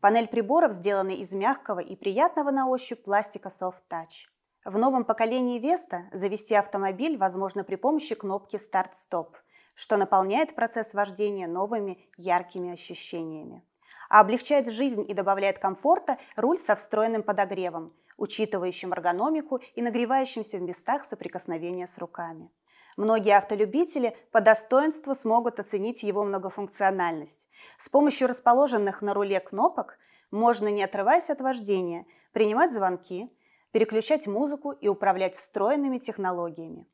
[0.00, 4.28] Панель приборов сделана из мягкого и приятного на ощупь пластика Soft Touch.
[4.64, 9.34] В новом поколении Vesta завести автомобиль возможно при помощи кнопки Start-Stop,
[9.74, 13.64] что наполняет процесс вождения новыми яркими ощущениями.
[14.08, 20.62] А облегчает жизнь и добавляет комфорта руль со встроенным подогревом– учитывающим эргономику и нагревающимся в
[20.62, 22.50] местах соприкосновения с руками.
[22.98, 27.46] Многие автолюбители по достоинству смогут оценить его многофункциональность.
[27.78, 29.98] С помощью расположенных на руле кнопок
[30.32, 33.30] можно, не отрываясь от вождения, принимать звонки,
[33.70, 36.88] переключать музыку и управлять встроенными технологиями.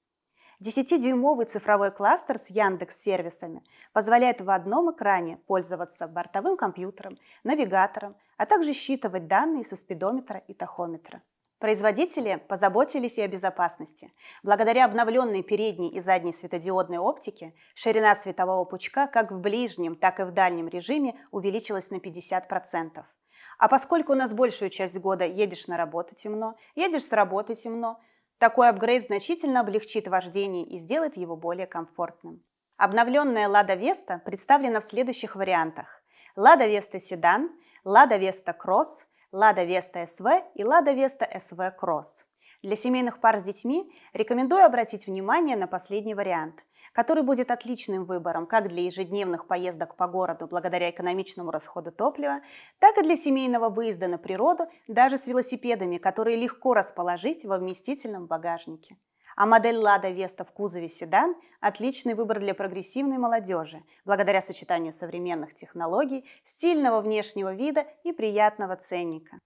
[0.60, 3.64] 10-дюймовый цифровой кластер с Яндекс-сервисами
[3.94, 10.52] позволяет в одном экране пользоваться бортовым компьютером, навигатором, а также считывать данные со спидометра и
[10.52, 11.22] тахометра.
[11.64, 14.12] Производители позаботились и о безопасности.
[14.42, 20.24] Благодаря обновленной передней и задней светодиодной оптике ширина светового пучка как в ближнем, так и
[20.24, 23.02] в дальнем режиме увеличилась на 50%.
[23.56, 27.98] А поскольку у нас большую часть года едешь на работу темно, едешь с работы темно,
[28.36, 32.42] такой апгрейд значительно облегчит вождение и сделает его более комфортным.
[32.76, 36.02] Обновленная Lada Vesta представлена в следующих вариантах.
[36.36, 37.48] Lada Vesta Sedan,
[37.86, 42.22] Lada Vesta Cross, Lada Vesta SV и Lada Vesta SV Cross.
[42.62, 48.46] Для семейных пар с детьми рекомендую обратить внимание на последний вариант, который будет отличным выбором
[48.46, 52.42] как для ежедневных поездок по городу благодаря экономичному расходу топлива,
[52.78, 58.28] так и для семейного выезда на природу даже с велосипедами, которые легко расположить во вместительном
[58.28, 58.96] багажнике.
[59.36, 65.54] А модель Lada Vesta в кузове седан– отличный выбор для прогрессивной молодежи, благодаря сочетанию современных
[65.54, 69.38] технологий, стильного внешнего вида и приятного ценника.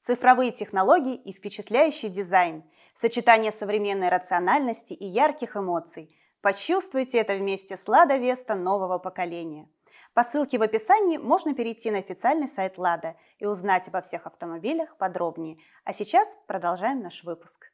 [0.00, 6.16] Цифровые технологии и впечатляющий дизайн, сочетание современной рациональности и ярких эмоций.
[6.40, 9.68] Почувствуйте это вместе с Lada Vesta нового поколения.
[10.14, 14.96] По ссылке в описании можно перейти на официальный сайт Lada и узнать обо всех автомобилях
[14.96, 15.58] подробнее.
[15.84, 17.73] А сейчас продолжаем наш выпуск.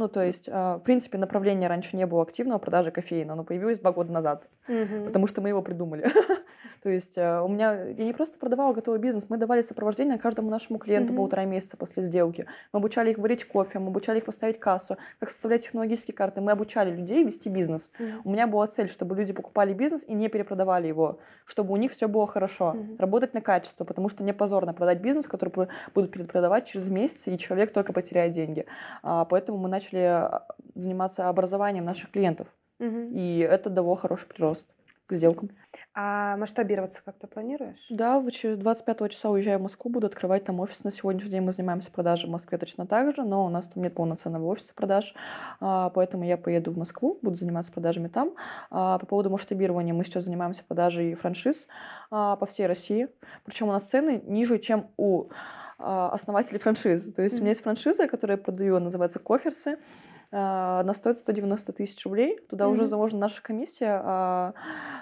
[0.00, 3.80] Ну, то есть, а, в принципе, направления раньше не было активного продажи кофеина, оно появилось
[3.80, 5.04] два года назад, Мгм.
[5.04, 6.04] потому что мы его придумали.
[6.82, 10.50] То есть а, у меня, я не просто продавала готовый бизнес, мы давали сопровождение каждому
[10.50, 11.22] нашему клиенту Мгм.
[11.22, 12.46] полтора месяца после сделки.
[12.72, 16.40] Мы обучали их варить кофе, мы обучали их поставить кассу, как составлять технологические карты.
[16.40, 17.90] Мы обучали людей вести бизнес.
[17.98, 18.22] Мгм.
[18.24, 21.92] У меня была цель, чтобы люди покупали бизнес и не перепродавали его, чтобы у них
[21.92, 22.72] все было хорошо.
[22.74, 22.96] Мгм.
[22.98, 27.38] Работать на качество, потому что мне позорно продать бизнес, который будут перепродавать через месяц, и
[27.38, 28.66] человек только потеряет деньги.
[29.02, 33.12] А, Поэтому мы начали а, заниматься образованием наших клиентов, Мгм.
[33.12, 34.68] и это дало хороший прирост
[35.06, 35.50] к сделкам.
[35.92, 37.86] А масштабироваться как-то планируешь?
[37.90, 40.84] Да, в через 25 числа уезжаю в Москву, буду открывать там офис.
[40.84, 43.82] На сегодняшний день мы занимаемся продажей в Москве точно так же, но у нас там
[43.82, 45.14] нет полноценного офиса продаж,
[45.58, 48.34] а, поэтому я поеду в Москву, буду заниматься продажами там.
[48.70, 51.66] А, По поводу масштабирования мы сейчас занимаемся продажей франшиз
[52.12, 53.08] а, по всей России,
[53.44, 55.28] причем у нас цены ниже, чем у
[55.82, 57.14] основателей франшиз.
[57.14, 59.78] То есть у меня есть франшиза, которую я продаю, называется Коферсы.
[60.32, 62.38] А, Она стоит 190 тысяч рублей.
[62.48, 62.88] Туда уже Мгм.
[62.88, 64.00] заложена наша комиссия.
[64.02, 64.54] а,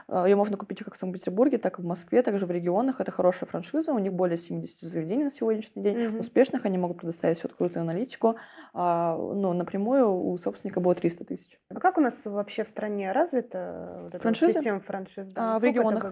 [0.08, 3.00] а, Ее можно купить как в Санкт-Петербурге, так и в Москве, также в регионах.
[3.00, 3.92] Это хорошая франшиза.
[3.92, 5.98] У них более 70 заведений на сегодняшний день.
[6.08, 6.18] Мгм.
[6.20, 8.36] Успешных они могут предоставить всю открытую аналитику.
[8.72, 11.60] А, ну, напрямую у собственника было 300 тысяч.
[11.68, 14.54] А как у нас вообще в стране развита вот эта вот Франшизы?
[14.54, 15.32] система франшиз?
[15.32, 16.04] Да, А, в регионах.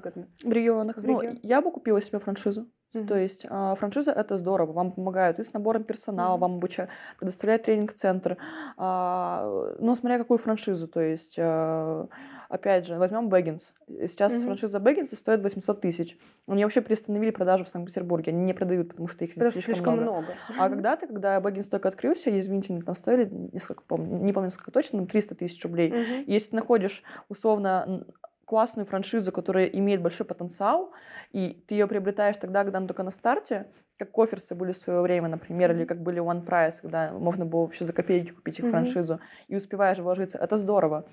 [0.44, 0.96] В регионах.
[0.96, 2.68] В Ну, регион- я бы купила себе франшизу.
[2.96, 3.06] Мгм.
[3.06, 6.40] То есть а, франшиза это здорово, вам помогают и с набором персонала, Мгм.
[6.40, 8.38] вам обучают, предоставляют тренинг-центр.
[8.76, 12.08] А, но смотря какую франшизу, то есть а,
[12.48, 13.72] опять же возьмем Бэггинс.
[13.88, 14.46] Сейчас Мгм.
[14.46, 16.18] франшиза Бэггинс стоит 800 тысяч.
[16.46, 19.94] Они вообще приостановили продажи в Санкт-Петербурге, они не продают, потому что их что слишком, слишком
[19.94, 20.02] много.
[20.02, 20.36] много.
[20.56, 24.70] А когда-то, когда Бэггинс только открылся, извините, они там стоили несколько, помню, не помню сколько
[24.70, 25.92] точно, но 300 тысяч рублей.
[25.92, 26.24] Мгм.
[26.26, 28.06] Если ты находишь условно
[28.46, 30.92] классную франшизу, которая имеет большой потенциал,
[31.32, 33.66] и ты ее приобретаешь тогда, когда она только на старте,
[33.98, 37.62] как коферсы были в свое время, например, или как были One Price, когда можно было
[37.62, 38.72] вообще за копейки купить их Мгм.
[38.72, 41.04] франшизу, и успеваешь вложиться, это здорово.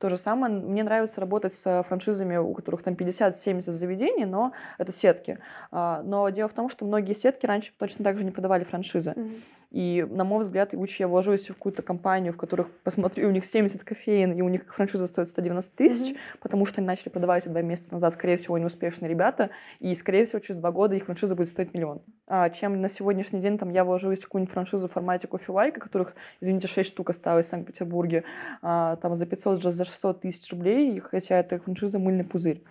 [0.00, 4.92] То же самое, мне нравится работать с франшизами, у которых там 50-70 заведений, но это
[4.92, 5.38] сетки.
[5.70, 9.12] А, Но дело в том, что многие сетки раньше точно так же не продавали франшизы.
[9.16, 9.34] Мгм.
[9.74, 13.44] И, на мой взгляд, лучше я вложусь в какую-то компанию, в которых посмотрю, у них
[13.44, 16.18] 70 кофеин, и у них франшиза стоит 190 тысяч, Мгм.
[16.40, 20.26] потому что они начали продавать два месяца назад, скорее всего, они успешные ребята, и, скорее
[20.26, 22.02] всего, через два года их франшиза будет стоить миллион.
[22.28, 26.14] А чем на сегодняшний день там я вложусь в какую-нибудь франшизу в формате кофе-лайка, которых,
[26.40, 28.22] извините, 6 штук осталось в Санкт-Петербурге,
[28.62, 32.62] а, там за 500, за за 600 тысяч рублей, хотя это франшиза мыльный пузырь.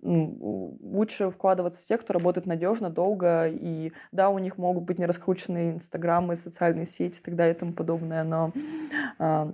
[0.00, 5.06] Лучше вкладываться в тех, кто работает надежно, долго, и да, у них могут быть не
[5.06, 8.52] раскрученные инстаграмы, социальные сети и так далее и тому подобное, но
[9.18, 9.52] а,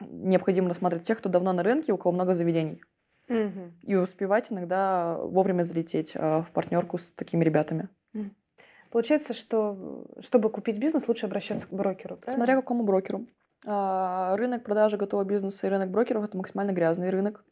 [0.00, 2.82] необходимо рассматривать тех, кто давно на рынке, у кого много заведений,
[3.28, 3.72] Мгм.
[3.82, 7.88] и успевать иногда вовремя залететь а, в партнерку с такими ребятами.
[8.90, 12.30] Получается, что э, чтобы купить бизнес, лучше обращаться к брокеру, правильно?
[12.38, 13.26] Смотря к какому брокеру.
[13.66, 17.44] А, Рынок продажи готового бизнеса и рынок брокеров это максимально грязный рынок.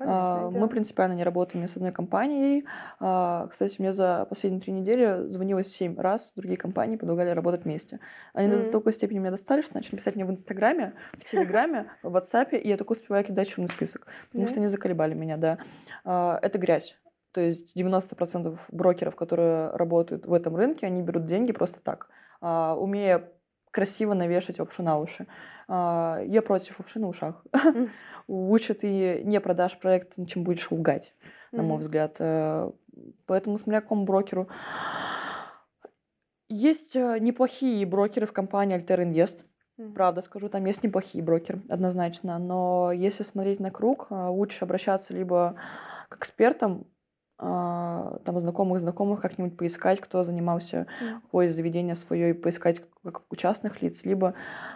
[0.00, 0.50] А.
[0.50, 2.64] Мы принципиально не работаем ни с одной компанией.
[3.00, 8.00] А, Кстати, мне за последние три недели звонилось семь раз другие компании, предлагали работать вместе.
[8.32, 8.64] Они Мгм.
[8.64, 12.56] до такой степени меня достали, что начали писать мне в Инстаграме, в Телеграме, в WhatsApp,
[12.56, 14.50] и я только успеваю кидать черный список, потому Да?
[14.50, 15.58] что они заколебали меня, да.
[16.04, 16.96] А, Это грязь.
[17.32, 22.08] То есть 90% брокеров, которые работают в этом рынке, они берут деньги просто так,
[22.40, 23.28] умея
[23.70, 25.26] красиво навешать лапшу на уши.
[25.68, 27.44] А, Я против лапши на ушах.
[28.28, 31.14] Лучше ты не продашь проект, чем будешь лгать,
[31.52, 32.16] на мой взгляд.
[32.18, 32.70] Э,
[33.26, 34.48] Поэтому смотря какому брокеру.
[36.48, 39.44] Есть э, неплохие брокеры в компании Alter Invest.
[39.94, 42.38] Правда скажу, там есть неплохие брокеры, однозначно.
[42.38, 45.56] Но если смотреть на круг, э, лучше обращаться либо
[46.08, 46.86] к экспертам,
[47.38, 51.20] там знакомых знакомых как-нибудь поискать, кто занимался Мгм.
[51.22, 54.34] какое заведение свое, и поискать как у частных лиц, либо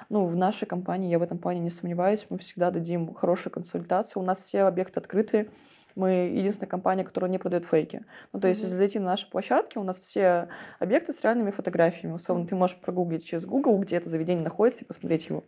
[0.09, 4.23] ну, в нашей компании, я в этом плане не сомневаюсь, мы всегда дадим хорошую консультацию.
[4.23, 5.49] У нас все объекты открытые.
[5.95, 8.05] Мы единственная компания, которая не продает фейки.
[8.33, 8.67] Ну, то есть, Мгм.
[8.67, 10.49] если зайти на наши площадки, у нас все
[10.79, 12.15] объекты с реальными фотографиями.
[12.15, 15.45] Условно, ты можешь прогуглить через Google, где это заведение находится, и посмотреть его.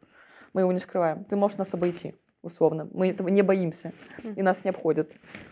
[0.53, 1.25] Мы его не скрываем.
[1.25, 2.89] Ты можешь нас обойти, условно.
[2.93, 3.93] Мы этого не боимся.
[4.37, 5.11] И нас не обходят.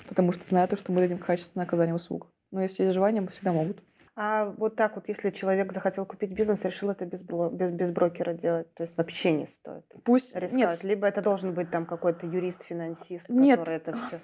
[0.09, 2.29] Потому что знают, что мы дадим качественное оказание услуг.
[2.51, 3.83] Но если есть желание, мы всегда могут.
[4.15, 7.91] А вот так вот, если человек захотел купить бизнес, решил это без, бро- без, без
[7.93, 10.37] брокера делать, то есть вообще не стоит Пусть...
[10.37, 10.53] рисковать.
[10.53, 13.61] Нет, Либо это должен быть там какой-то юрист, финансист, Нет.
[13.61, 14.21] который это все.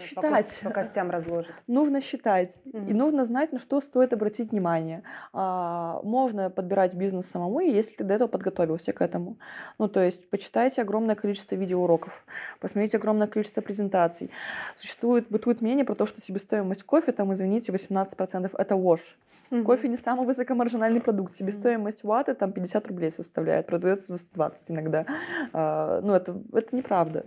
[0.00, 0.58] Считать.
[0.62, 1.52] По, по костям разложит.
[1.66, 2.58] Нужно считать.
[2.64, 2.90] Mm-hmm.
[2.90, 5.02] И нужно знать, на что стоит обратить внимание.
[5.34, 9.36] А, можно подбирать бизнес самому, если ты до этого подготовился к этому.
[9.78, 12.24] Ну, то есть почитайте огромное количество видеоуроков,
[12.58, 14.30] посмотрите огромное количество презентаций.
[14.76, 19.18] Существует, бытует мнение про то, что себестоимость кофе, там, извините, 18% это ложь.
[19.52, 19.64] Mm-hmm.
[19.64, 21.34] Кофе не самый высокомаржинальный продукт.
[21.34, 25.06] Себестоимость ваты там 50 рублей составляет, продается за 120 иногда.
[25.52, 27.24] А, ну, это, это неправда.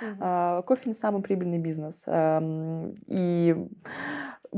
[0.00, 0.16] Mm-hmm.
[0.20, 2.04] А, кофе не самый прибыльный бизнес.
[2.06, 2.42] А,
[3.06, 3.68] и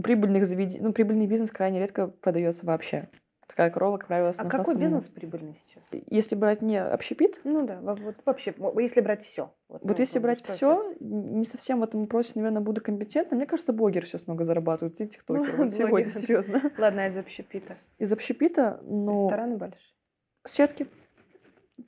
[0.01, 3.09] прибыльных заведений, ну, прибыльный бизнес крайне редко продается вообще
[3.49, 4.81] такая корова, как правило, А какой самому.
[4.81, 5.83] бизнес прибыльный сейчас?
[6.07, 7.41] Если брать не общепит?
[7.45, 9.53] Ну да, вот вообще, если брать все.
[9.69, 13.37] Вот, вот ну, если брать все, не совсем в этом вопросе, наверное, буду компетентна.
[13.37, 15.53] Мне кажется, блогеры сейчас много зарабатывают, и тиктокеры.
[15.53, 16.71] Ну, вот сегодня, серьезно.
[16.79, 17.77] Ладно, из общепита?
[17.99, 19.25] Из общепита, ну...
[19.25, 19.95] Рестораны большие?
[20.47, 20.87] Сетки.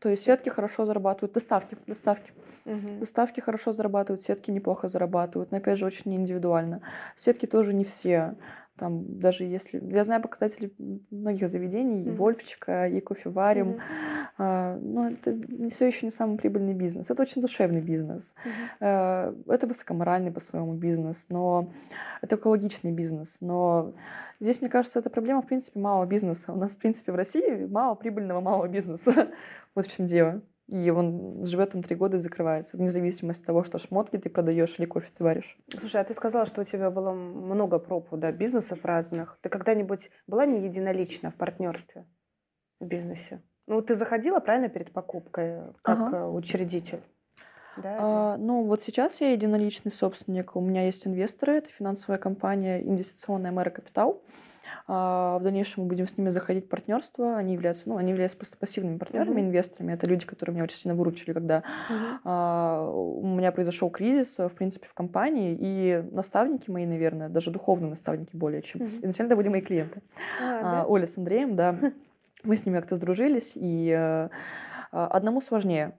[0.01, 2.33] То есть сетки хорошо зарабатывают, доставки, доставки.
[2.65, 3.01] Угу.
[3.01, 6.83] Доставки хорошо зарабатывают, сетки неплохо зарабатывают, но опять же очень индивидуально.
[7.17, 8.37] Сетки тоже не все.
[8.81, 9.79] Там даже если...
[9.95, 10.73] Я знаю показатели
[11.11, 12.15] многих заведений, mm-hmm.
[12.15, 13.73] и Вольфчика, и кофеварим.
[13.73, 13.81] Mm-hmm.
[14.39, 15.39] А, но это
[15.71, 17.11] все еще не самый прибыльный бизнес.
[17.11, 18.33] Это очень душевный бизнес.
[18.33, 18.77] Mm-hmm.
[18.81, 21.71] А, это высокоморальный по-своему бизнес, но
[22.23, 23.37] это экологичный бизнес.
[23.43, 23.93] Но
[24.41, 26.51] здесь, мне кажется, это проблема, в принципе, малого бизнеса.
[26.51, 29.29] У нас, в принципе, в России мало прибыльного малого бизнеса.
[29.75, 30.41] вот в чем дело
[30.71, 34.31] и он живет там три года и закрывается, вне зависимости от того, что шмотки ты
[34.31, 35.59] продаешь или кофе ты варишь.
[35.79, 39.39] Слушай, а ты сказала, что у тебя было много проб, да, бизнесов разных.
[39.43, 42.07] Ты когда-нибудь была не единолично в партнерстве
[42.79, 43.43] в бизнесе?
[43.67, 46.17] Ну, ты заходила, правильно, перед покупкой, как ага.
[46.19, 47.03] Э, учредитель?
[47.77, 50.57] Да, а, ну, вот сейчас я единоличный собственник.
[50.57, 54.23] У меня есть инвесторы, это финансовая компания «Инвестиционная Мэра Капитал».
[54.87, 57.37] А, в дальнейшем мы будем с ними заходить в партнерство.
[57.37, 59.47] Они являются, ну, они являются просто пассивными партнерами, mm-hmm.
[59.47, 59.93] инвесторами.
[59.93, 62.19] Это люди, которые меня очень сильно выручили, когда mm-hmm.
[62.25, 65.57] а, у меня произошел кризис, в принципе, в компании.
[65.59, 68.81] И наставники мои, наверное, даже духовные наставники более чем.
[68.83, 69.05] Mm-hmm.
[69.05, 70.03] Изначально это были мои клиенты.
[70.43, 70.87] А, а, да?
[70.87, 71.77] Оля с Андреем, да.
[72.43, 74.29] Мы с ними как-то сдружились, и э,
[74.91, 75.93] одному сложнее.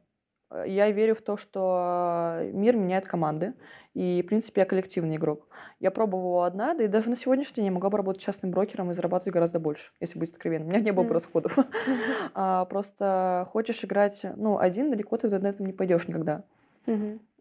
[0.66, 3.54] Я верю в то, что мир меняет команды.
[3.94, 5.48] И, в принципе, я коллективный игрок.
[5.80, 8.92] Я пробовала одна, да и даже на сегодняшний день я могла бы работать частным брокером
[8.92, 10.68] и зарабатывать гораздо больше, если быть откровенным.
[10.68, 11.58] У меня не было бы расходов.
[12.34, 16.44] а, просто хочешь играть, ну, один, далеко ты на этом не пойдешь никогда.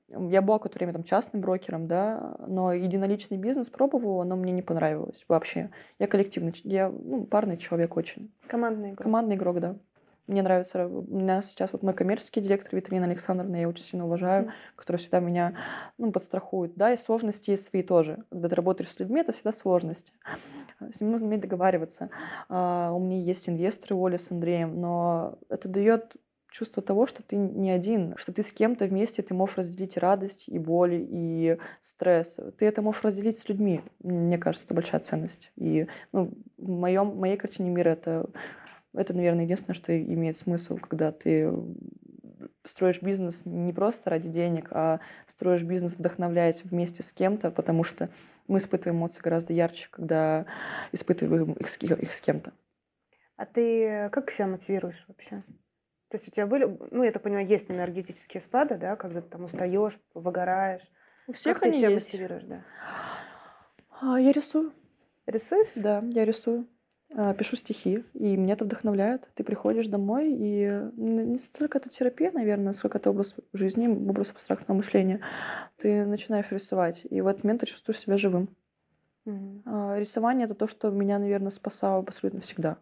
[0.08, 4.62] Я была какое-то время там частным брокером, да, но единоличный бизнес пробовала, но мне не
[4.62, 5.70] понравилось вообще.
[6.00, 8.32] Я коллективный, я ну, парный человек очень.
[8.48, 9.04] Командный игрок.
[9.04, 9.76] Командный игрок, да.
[10.30, 14.44] Мне нравится, у меня сейчас вот мой коммерческий директор Витрина Александровна, я очень сильно уважаю,
[14.44, 14.50] mm.
[14.76, 15.54] которая всегда меня
[15.98, 16.76] ну, подстрахует.
[16.76, 18.24] Да, и сложности есть свои тоже.
[18.30, 20.12] Когда ты работаешь с людьми, это всегда сложности.
[20.78, 22.10] С ним нужно уметь договариваться.
[22.48, 26.14] Uh, у меня есть инвесторы Оля с Андреем, но это дает
[26.50, 30.44] чувство того, что ты не один, что ты с кем-то вместе, ты можешь разделить радость,
[30.48, 32.38] и боль, и стресс.
[32.58, 33.82] Ты это можешь разделить с людьми.
[34.00, 35.52] Мне кажется, это большая ценность.
[35.56, 38.28] И ну, в моем, моей картине мира это
[38.94, 41.52] это, наверное, единственное, что имеет смысл, когда ты
[42.64, 48.10] строишь бизнес не просто ради денег, а строишь бизнес, вдохновляясь вместе с кем-то, потому что
[48.48, 50.46] мы испытываем эмоции гораздо ярче, когда
[50.92, 52.52] испытываем их, их с кем-то.
[53.36, 55.42] А ты как себя мотивируешь вообще?
[56.08, 59.28] То есть у тебя были, ну, я так понимаю, есть энергетические спады, да, когда ты
[59.28, 60.82] там устаешь, выгораешь.
[61.28, 62.12] У всех как они ты себя есть.
[62.12, 62.64] мотивируешь, да?
[64.00, 64.72] А, я рисую.
[65.26, 65.74] Рисуешь?
[65.76, 66.66] Да, я рисую.
[67.16, 69.28] А, пишу стихи, и меня это вдохновляет.
[69.34, 74.78] Ты приходишь домой, и не столько это терапия, наверное, сколько это образ жизни, образ абстрактного
[74.78, 75.20] мышления.
[75.76, 78.48] Ты начинаешь рисовать, и в этот момент ты чувствуешь себя живым.
[79.26, 79.98] Mm-hmm.
[79.98, 82.78] Рисование— это то, что меня, наверное, спасало абсолютно всегда.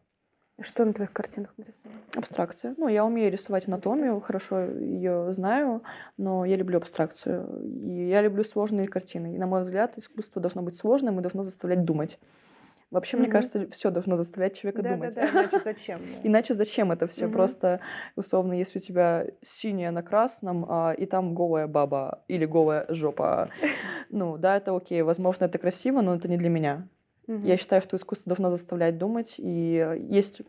[0.61, 2.01] Что на твоих картинах нарисовано?
[2.17, 2.75] Абстракция.
[2.77, 5.85] Ну, я умею рисовать анатомию, хорошо ее знаю,
[6.17, 7.62] но я люблю абстракцию.
[7.64, 9.37] И я люблю сложные картины.
[9.37, 12.19] И, на мой взгляд, искусство должно быть сложным и должно заставлять думать.
[12.90, 13.20] Вообще, mm-hmm.
[13.20, 15.14] мне кажется, все должно заставлять человека да, думать.
[15.14, 16.01] Да, да, иначе зачем?
[16.22, 17.27] Иначе зачем это все?
[17.27, 17.33] Mm-hmm.
[17.33, 17.81] Просто,
[18.16, 23.51] условно, если у тебя синяя на красном, а, и там голая баба или голая жопа,
[24.11, 25.03] ну, да, это окей.
[25.03, 26.88] Возможно, это красиво, но это не для меня.
[27.27, 27.46] Mm-hmm.
[27.46, 30.40] Я считаю, что искусство должно заставлять думать, и есть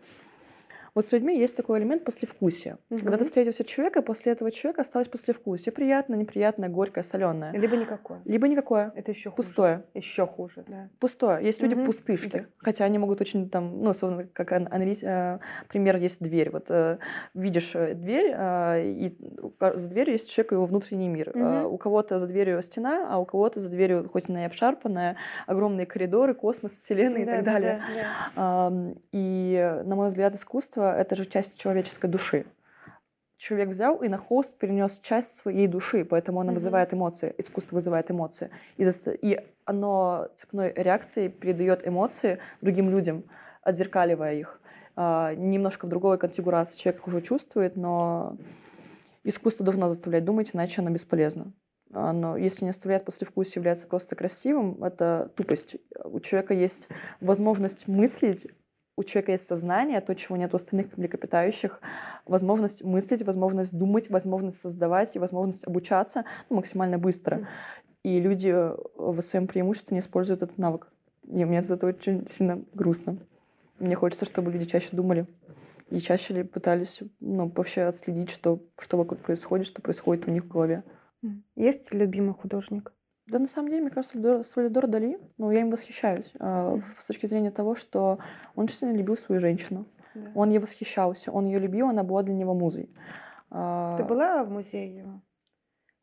[0.95, 2.77] вот с людьми есть такой элемент послевкусия.
[2.89, 2.99] Угу.
[2.99, 5.71] Когда ты встретился человека, и после этого человека осталось послевкусие.
[5.71, 7.51] Приятное, неприятное, горькое, соленое.
[7.53, 8.21] Либо никакое.
[8.25, 8.91] Либо никакое.
[8.95, 9.77] Это еще Пустое.
[9.77, 9.85] Хуже.
[9.93, 10.89] Еще хуже, да.
[10.99, 11.45] Пустое.
[11.45, 12.29] Есть люди пустышки.
[12.39, 12.45] Да.
[12.57, 15.03] Хотя они могут очень там, ну, условно, как анализ...
[15.03, 16.49] Э, пример есть дверь.
[16.51, 16.97] Вот э,
[17.33, 18.35] видишь э, дверь,
[18.79, 19.17] и
[19.59, 21.31] за дверью есть человек и его внутренний мир.
[21.33, 21.73] Угу.
[21.73, 25.85] У кого-то за дверью стена, а у кого-то за дверью, хоть она и обшарпанная, огромные
[25.85, 27.81] коридоры, космос, вселенная да, и так да, далее.
[28.35, 28.93] Да, да.
[29.11, 32.45] И, на мой взгляд, искусство— это же часть человеческой души.
[33.37, 36.55] человек взял и на холст перенес часть своей души, поэтому она mm-hmm.
[36.55, 38.49] вызывает эмоции, искусство вызывает эмоции.
[38.77, 39.11] И, заста...
[39.11, 43.23] и оно цепной реакцией передает эмоции другим людям,
[43.61, 44.59] отзеркаливая их.
[44.95, 48.37] А, немножко в другой конфигурации человек уже чувствует, но
[49.23, 51.53] искусство должно заставлять думать, иначе оно бесполезно.
[51.91, 55.77] Оно, если не оставляет послевкусие, является просто красивым, это тупость.
[56.03, 56.87] У человека есть
[57.19, 58.47] возможность мыслить
[58.99, 61.79] у человека есть сознание, то, чего нет у остальных млекопитающих,
[62.25, 67.47] возможность мыслить, возможность думать, возможность создавать и возможность обучаться ну, максимально быстро.
[68.03, 68.53] И люди
[68.97, 70.91] в своем преимуществе не используют этот навык.
[71.23, 73.17] И мне за это очень сильно грустно.
[73.79, 75.27] Мне хочется, чтобы люди чаще думали
[75.89, 80.43] и чаще ли пытались ну, вообще отследить, что, что вокруг происходит, что происходит у них
[80.43, 80.83] в голове.
[81.55, 82.91] Есть любимый художник?
[83.29, 87.25] Да, на самом деле, мне кажется, Солидор Дали, ну, я им восхищаюсь э, с точки
[87.27, 88.19] зрения того, что
[88.55, 89.87] он сильно любил свою женщину.
[90.15, 90.31] Да.
[90.35, 92.89] Он ей восхищался, он ее любил, она была для него музой.
[93.51, 95.21] А, Ты была в музее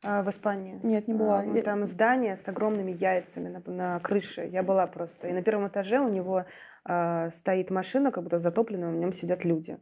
[0.04, 0.78] а, в Испании?
[0.82, 1.40] Нет, не была.
[1.40, 4.48] А, там здание с огромными яйцами на, на крыше.
[4.52, 5.28] Я была просто.
[5.28, 6.44] И на первом этаже у него
[6.84, 9.78] а, стоит машина, как будто затопленная, в нем сидят люди.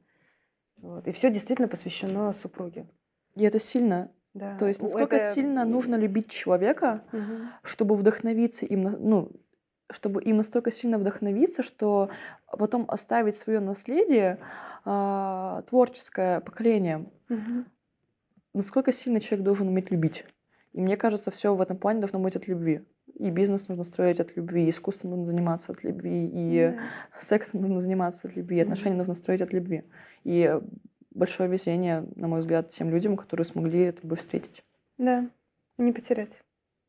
[0.79, 1.07] Вот.
[1.07, 2.89] И все действительно посвящено супруге.
[3.35, 4.11] И это сильно.
[4.35, 4.57] Да.
[4.59, 5.33] То есть насколько это...
[5.33, 7.49] сильно нужно любить человека, угу.
[7.63, 9.31] чтобы вдохновиться им, ну,
[9.91, 12.11] чтобы им настолько сильно вдохновиться, что
[12.47, 14.39] потом оставить свое наследие
[14.85, 17.07] э, творческое поколение.
[17.31, 17.65] Угу.
[18.55, 20.25] Насколько сильно человек должен уметь любить.
[20.73, 22.85] И мне кажется, все в этом плане должно быть от любви.
[23.15, 26.81] И бизнес нужно строить от любви, и искусством нужно заниматься от любви, и yeah.
[27.21, 28.99] сексом нужно заниматься от любви, и отношения mm-hmm.
[28.99, 29.85] нужно строить от любви.
[30.25, 30.53] И
[31.15, 34.65] большое везение, на мой взгляд, тем людям, которые смогли эту любовь встретить.
[34.99, 35.29] Да,
[35.79, 36.43] не потерять.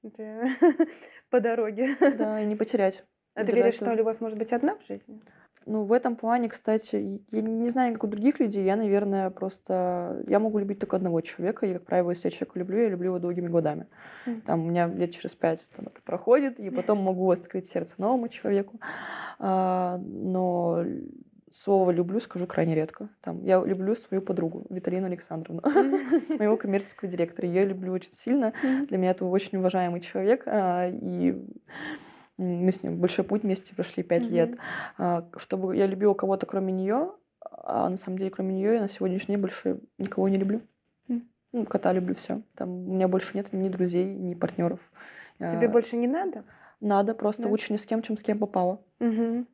[0.04, 0.48] Это
[1.30, 1.96] по дороге.
[2.00, 3.06] Да, и не потерять.
[3.34, 5.22] А ты веришь, что любовь может быть одна в жизни?
[5.68, 10.24] Ну, в этом плане, кстати, я не знаю, как у других людей, я, наверное, просто...
[10.28, 13.08] Я могу любить только одного человека, и, как правило, если я человека люблю, я люблю
[13.08, 13.88] его долгими годами.
[14.28, 14.42] Mm.
[14.42, 18.30] Там у меня лет через пять там, это проходит, и потом могу открыть сердце новому
[18.30, 18.80] человеку.
[19.40, 20.86] А, но
[21.56, 23.08] слово «люблю» скажу крайне редко.
[23.22, 25.62] Там, я люблю свою подругу, Виталину Александровну,
[26.38, 27.48] моего коммерческого директора.
[27.48, 28.54] Я люблю очень сильно.
[28.90, 30.44] Для меня это очень уважаемый человек.
[30.48, 31.42] А, и
[32.38, 34.58] мы с ним большой путь вместе прошли пять лет.
[34.98, 38.90] А, чтобы я любила кого-то, кроме нее, а на самом деле, кроме нее, я на
[38.90, 40.62] сегодняшний день больше никого не люблю.
[41.08, 42.42] Ну, кота люблю все.
[42.56, 44.82] Там у меня больше нет ни друзей, ни партнеров.
[45.40, 46.44] Тебе больше не надо?
[46.82, 47.50] Надо, просто да?
[47.50, 48.82] лучше ни с кем, чем с кем попало.
[49.00, 49.46] Угу.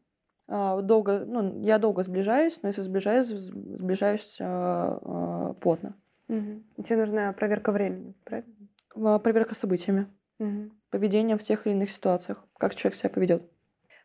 [0.48, 5.96] А, долго, ну, я долго сближаюсь, но если сближаюсь, сближаюсь а, плотно.
[6.28, 6.84] Угу.
[6.84, 8.54] Тебе нужна проверка времени, правильно?
[8.96, 10.08] А, проверка событиями.
[10.40, 10.72] Угу.
[10.90, 12.46] Поведением в тех или иных ситуациях.
[12.58, 13.44] Как человек себя поведет.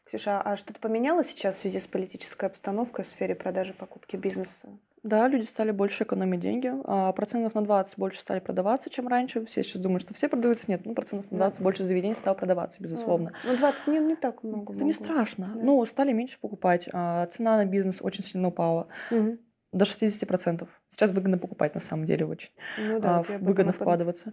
[0.05, 4.69] Ксюша, а что-то поменялось сейчас в связи с политической обстановкой в сфере продажи покупки бизнеса?
[5.07, 6.73] Да, люди стали больше экономить деньги.
[6.85, 9.45] А процентов на 20 больше стали продаваться, чем раньше.
[9.47, 10.67] Все сейчас думают, что все продаются.
[10.69, 11.65] Нет, ну, процентов на 20 да.
[11.65, 13.33] больше заведений стало продаваться, безусловно.
[13.45, 14.75] А, ну, 20 не, не так много.
[14.75, 15.53] Это не страшно.
[15.55, 15.61] Да.
[15.63, 16.89] Ну, стали меньше покупать.
[16.93, 18.89] А, цена на бизнес очень сильно упала.
[19.11, 19.39] Угу
[19.77, 20.67] до 60%.
[20.91, 22.51] Сейчас выгодно покупать, на самом деле, очень.
[22.79, 24.33] Ну, да, а, выгодно вкладываться.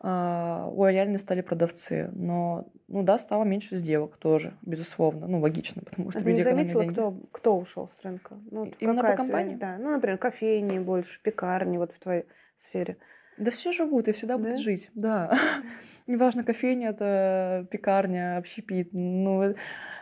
[0.00, 2.10] А, лояльны стали продавцы.
[2.12, 5.26] Но, ну да, стало меньше сделок тоже, безусловно.
[5.26, 8.38] Ну, логично, потому что а люди не заметила, кто, кто ушел с рынка?
[8.50, 9.56] Ну, Именно по компании?
[9.56, 9.76] Да.
[9.78, 12.24] Ну, например, кофейни больше, пекарни вот в твоей
[12.58, 12.96] сфере.
[13.36, 14.44] Да все живут и всегда да?
[14.44, 15.38] будут жить, да.
[16.06, 18.90] Неважно, кофейня это пекарня, общепит.
[18.92, 19.54] Ну,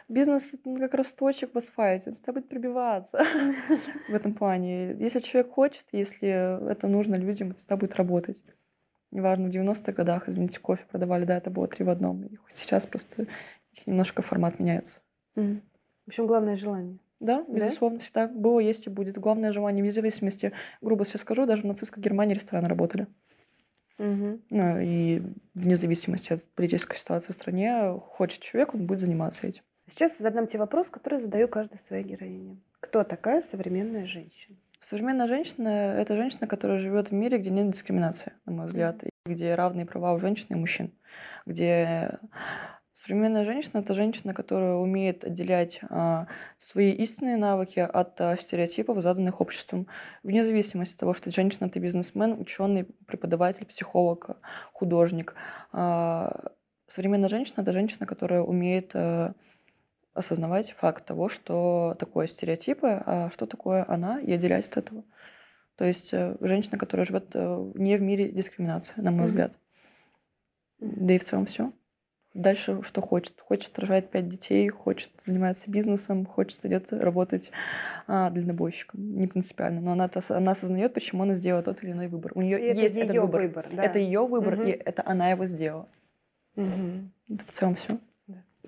[0.08, 3.24] бизнес как росточек в асфальте, он будет прибиваться
[4.08, 4.94] в этом плане.
[4.94, 8.38] Если человек хочет, если это нужно людям, это будет работать.
[9.12, 12.24] Неважно, в 90-х годах, извините, кофе продавали, да, это было три в одном.
[12.24, 13.26] И сейчас просто
[13.86, 15.00] немножко формат меняется.
[15.34, 16.98] В общем, главное желание.
[17.20, 18.02] Да, безусловно, да?
[18.02, 19.16] всегда было, есть и будет.
[19.16, 23.06] Главное желание, вне зависимости, грубо сейчас скажу, даже в нацистской Германии рестораны работали.
[23.98, 24.40] Угу.
[24.50, 25.22] Ну, и
[25.54, 29.62] вне зависимости от политической ситуации в стране, хочет человек, он будет заниматься этим.
[29.88, 32.56] Сейчас задам тебе вопрос, который задаю каждой своей героине.
[32.80, 34.56] Кто такая современная женщина?
[34.80, 35.68] Современная женщина—
[35.98, 39.86] это женщина, которая живет в мире, где нет дискриминации, на мой взгляд, и где равные
[39.86, 40.92] права у женщин и мужчин,
[41.46, 42.18] где
[43.02, 49.40] Современная женщина— это женщина, которая умеет отделять а, свои истинные навыки от а, стереотипов, заданных
[49.40, 49.88] обществом,
[50.22, 54.36] вне зависимости от того, что женщина— это бизнесмен, ученый, преподаватель, психолог,
[54.72, 55.34] художник.
[55.72, 56.52] А,
[56.86, 59.34] современная женщина— это женщина, которая умеет а,
[60.14, 65.02] осознавать факт того, что такое стереотипы, а что такое она, и отделять от этого.
[65.74, 69.26] То есть э, женщина, которая живет э, не в мире дискриминации, на мой mm-hmm.
[69.26, 69.58] взгляд.
[70.78, 71.72] Да и в целом все.
[72.34, 73.40] Дальше что хочет.
[73.40, 77.50] Хочет рожать пять детей, хочет заниматься бизнесом, хочет идет работать
[78.06, 79.16] а, дальнобойщиком.
[79.16, 79.80] Не принципиально.
[79.80, 82.32] Но она, она осознает, почему она сделала тот или иной выбор.
[82.34, 83.40] У нее И есть это этот ее выбор.
[83.42, 83.82] выбор, да.
[83.84, 84.66] Это ее выбор, Мгм.
[84.66, 85.88] и это она его сделала.
[86.56, 87.98] Это в целом все.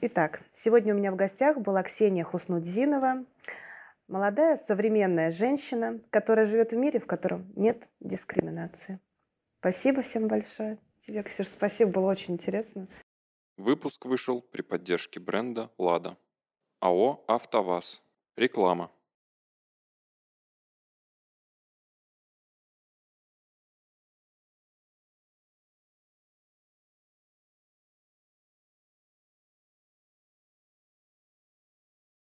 [0.01, 3.25] Итак, сегодня у меня в гостях была Ксения Хуснудзинова,
[4.09, 8.99] молодая современная женщина, которая живет в мире, в котором нет дискриминации.
[9.61, 10.79] Спасибо всем большое.
[11.07, 12.87] Тебе, Ксюш, спасибо, было очень интересно.
[13.57, 16.17] Выпуск вышел при поддержке бренда «Лада».
[16.81, 18.03] АО «АвтоВАЗ».
[18.37, 18.91] Реклама.